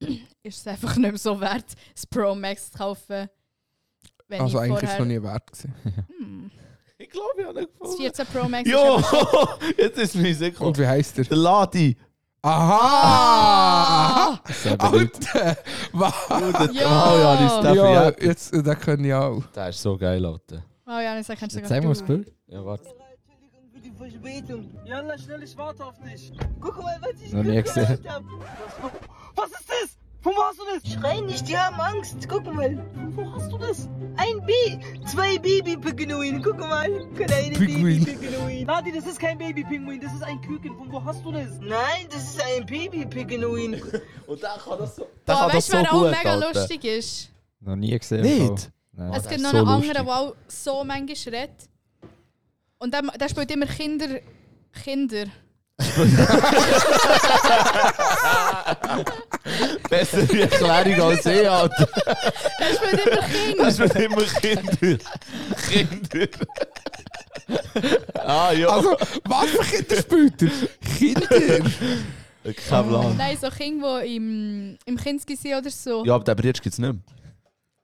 [0.42, 1.64] ist es einfach nicht mehr so wert,
[1.94, 3.28] das Pro Max zu kaufen.
[4.28, 5.74] Wenn Also, ich eigentlich ist es noch nie wert gewesen.
[6.18, 6.50] Hm,
[6.98, 10.34] Ich glaube, ich habe nicht das 14 Pro Max ist Jo, einfach jetzt ist mir
[10.34, 10.60] sicher.
[10.60, 11.24] Und wie heisst er?
[11.24, 11.96] Der Ladi.
[12.42, 14.38] Aha!
[14.78, 15.34] Beliebt.
[15.34, 15.56] Alter!
[15.92, 16.14] Was?
[16.72, 17.12] Ja.
[17.12, 19.42] Oh ja, die ist der Ja, jetzt, äh, den können ich auch.
[19.54, 20.62] Der ist so geil, Alter.
[20.86, 22.02] Oh ja, ich kannst du Jetzt zeig mal das.
[22.02, 22.32] Bild.
[22.48, 22.84] Ja, warte.
[22.88, 24.70] Entschuldigung für die Verspätung.
[24.86, 26.32] Jalla, schnell, ich warte auf dich.
[26.60, 27.98] Guck mal, was ich Noch nie gemacht gesehen.
[28.08, 28.22] hab.
[29.36, 29.98] Was ist das?
[30.22, 30.82] Was hast du das?
[30.92, 32.28] Schrei nicht, die haben Angst.
[32.28, 32.76] Guck mal.
[33.12, 33.88] Wo hast du das?
[34.16, 34.52] Ein B.
[35.06, 36.42] Zwei Baby-Pinguine.
[36.42, 36.90] Guck mal.
[37.14, 38.04] Kleine Pinguin.
[38.04, 38.66] Baby-Pinguin.
[38.66, 39.98] Nadi, das ist kein Baby-Pinguin.
[40.00, 40.76] Das ist ein Küken.
[40.76, 41.58] Von wo hast du das?
[41.60, 43.80] Nein, das ist ein Baby-Pinguin.
[44.26, 45.08] Und der kann das so.
[45.24, 46.52] Boah, weißt du, wer auch mega Alter.
[46.52, 47.30] lustig ist?
[47.60, 48.20] Noch nie gesehen.
[48.20, 48.70] Nicht?
[48.92, 49.12] Nein.
[49.14, 49.88] es gibt noch so einen lustig.
[49.88, 51.68] anderen, der auch so manchmal redet.
[52.78, 54.20] Und der, der spielt immer Kinder.
[54.84, 55.24] Kinder.
[59.88, 61.88] Bessere Erklärung als ich, Alter.
[62.58, 63.64] Der spielt immer Kinder.
[63.64, 65.04] Das wird immer Kinder.
[65.68, 66.28] Kinder.
[68.14, 68.68] ah, ja.
[68.68, 70.50] Also, was für Kinder spielt er?
[70.96, 71.70] Kinder!
[72.44, 73.16] Kein Plan.
[73.16, 76.04] Nein, so Kinder, die im, im Kinski sind oder so.
[76.04, 77.00] Ja, aber den Bridge gibt es nicht mehr.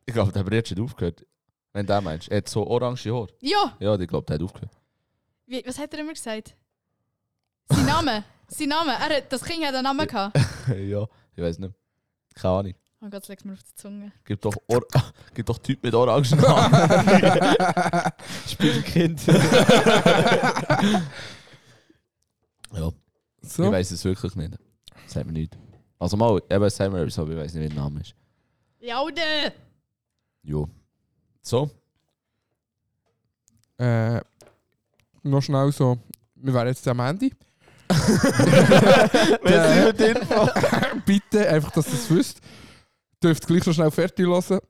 [0.07, 1.27] Ich glaube, der Bridge hat aufgehört.
[1.73, 2.29] Wenn du den meinst.
[2.31, 3.27] Er hat so orange Haar.
[3.41, 4.73] Ja, Ja, ich glaube, der hat aufgehört.
[5.47, 6.55] wie, was hat er immer gesagt?
[7.69, 8.25] Sein Name.
[8.49, 8.93] Sein Name.
[8.93, 10.39] Er hat, das Kind hat einen Namen gehabt.
[10.89, 11.07] ja,
[11.37, 11.75] ich weiß nicht.
[12.35, 12.75] Keine Ahnung.
[13.03, 14.11] Oh Gott, leg's mir auf die Zunge.
[14.25, 14.81] Gibt doch, Or
[15.35, 18.13] gibt doch Typ mit orangen Haaren.
[18.49, 19.27] Spielkind.
[19.27, 21.03] ja,
[23.43, 23.65] So.
[23.65, 24.59] ich weiß es wirklich nicht.
[25.07, 25.57] Sagt mir nicht.
[25.99, 28.15] Also mal, eben sagen wir etwas, aber ich weiß nicht, wie der Name ist.
[28.81, 29.53] Ja, oder?
[30.43, 30.69] Jo.
[31.43, 31.71] So.
[33.79, 34.21] Äh,
[35.23, 35.99] noch schnell so.
[36.35, 37.31] Wir wären jetzt am Ende.
[39.43, 40.49] Wer ist mit Info?
[41.07, 42.39] Bitte, einfach, dass ihr es wisst.
[43.23, 44.61] Dürft gleich noch schnell fertig hören.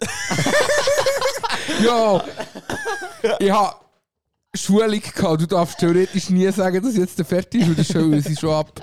[1.84, 2.24] ja!
[3.38, 3.74] Ich habe
[4.54, 5.42] Schulung gehabt.
[5.42, 8.50] Du darfst theoretisch nie sagen, dass jetzt der fertig ist, weil das Schule sie schon
[8.50, 8.80] ab.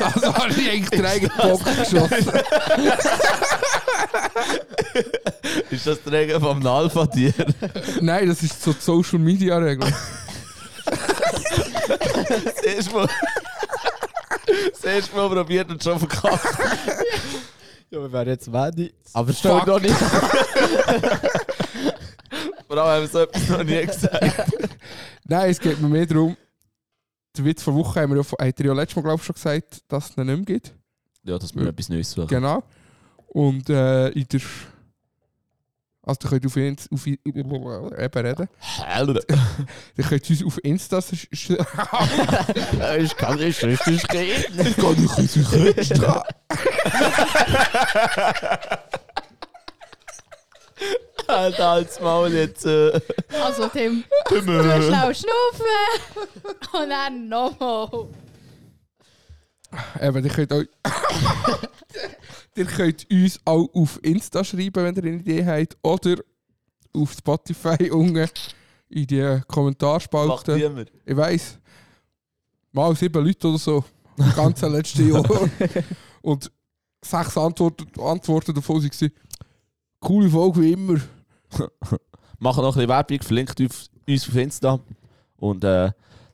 [0.00, 2.42] Also habe ich eigentlich den eigenen Bock geschossen.
[5.70, 7.32] Ist das der Regen vom Alpha-Tier?
[8.00, 9.92] Nein, das ist so die Social Media Regel.
[11.88, 13.08] Das erste Mal.
[14.70, 16.44] Das erste Mal probiert und schon verkackt.
[17.90, 18.92] ja, wir wären jetzt Wendy.
[19.12, 19.36] Aber Fuck.
[19.36, 19.96] stell noch nicht.
[22.66, 24.52] Vor allem haben wir so etwas noch nie gesagt.
[25.26, 26.36] Nein, es geht mir mehr darum.
[27.36, 29.34] Der Witz vor Woche haben wir ja, hat er ja letztes Mal glaub ich, schon
[29.34, 30.74] gesagt, dass es ihn nicht mehr gibt.
[31.24, 32.28] Ja, dass wir etwas Neues suchen.
[32.28, 32.62] Genau.
[33.28, 34.40] Und äh, in der.
[36.06, 38.48] Also, ihr könnt auf, Inst auf eben reden.
[39.96, 41.00] Ihr könnt uns auf Insta.
[42.98, 44.66] Ich kann nicht richtig reden.
[44.66, 46.24] Ich kann nicht uns auf Insta.
[51.26, 52.66] Alter, als Maul jetzt.
[52.66, 53.00] Äh.
[53.42, 55.66] Also, Tim, du schnell schnaufen.
[56.72, 58.08] Und dann nochmal.
[60.00, 60.62] Eben, ihr könnt, auch,
[62.56, 65.76] ihr könnt uns auch auf Insta schreiben, wenn ihr eine Idee habt.
[65.82, 66.22] Oder
[66.92, 68.28] auf Spotify unten
[68.88, 70.56] in die Macht Kommentarspalte.
[70.56, 70.92] niemand.
[71.04, 71.58] Ich weiss.
[72.72, 73.84] Mal sieben Leute oder so.
[74.16, 75.24] Im ganzen letzten Jahr.
[76.22, 76.50] Und
[77.04, 79.10] sechs Antworten, Antworten davon waren
[80.00, 81.00] coole Folge wie immer.
[82.38, 84.80] Machen noch ein bisschen Werbung, verlinkt auf, uns auf Insta.
[85.36, 85.90] Und äh,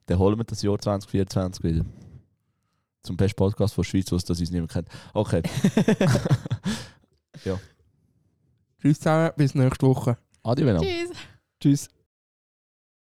[0.07, 1.85] dann holen wir das Jahr 2024 wieder.
[3.03, 4.89] Zum besten Podcast von der Schweiz, was das uns niemand kennt.
[5.15, 5.43] Okay.
[8.81, 10.17] Tschüss zusammen, bis nächste Woche.
[10.43, 11.11] Adi, wenn Tschüss.
[11.61, 11.89] Tschüss.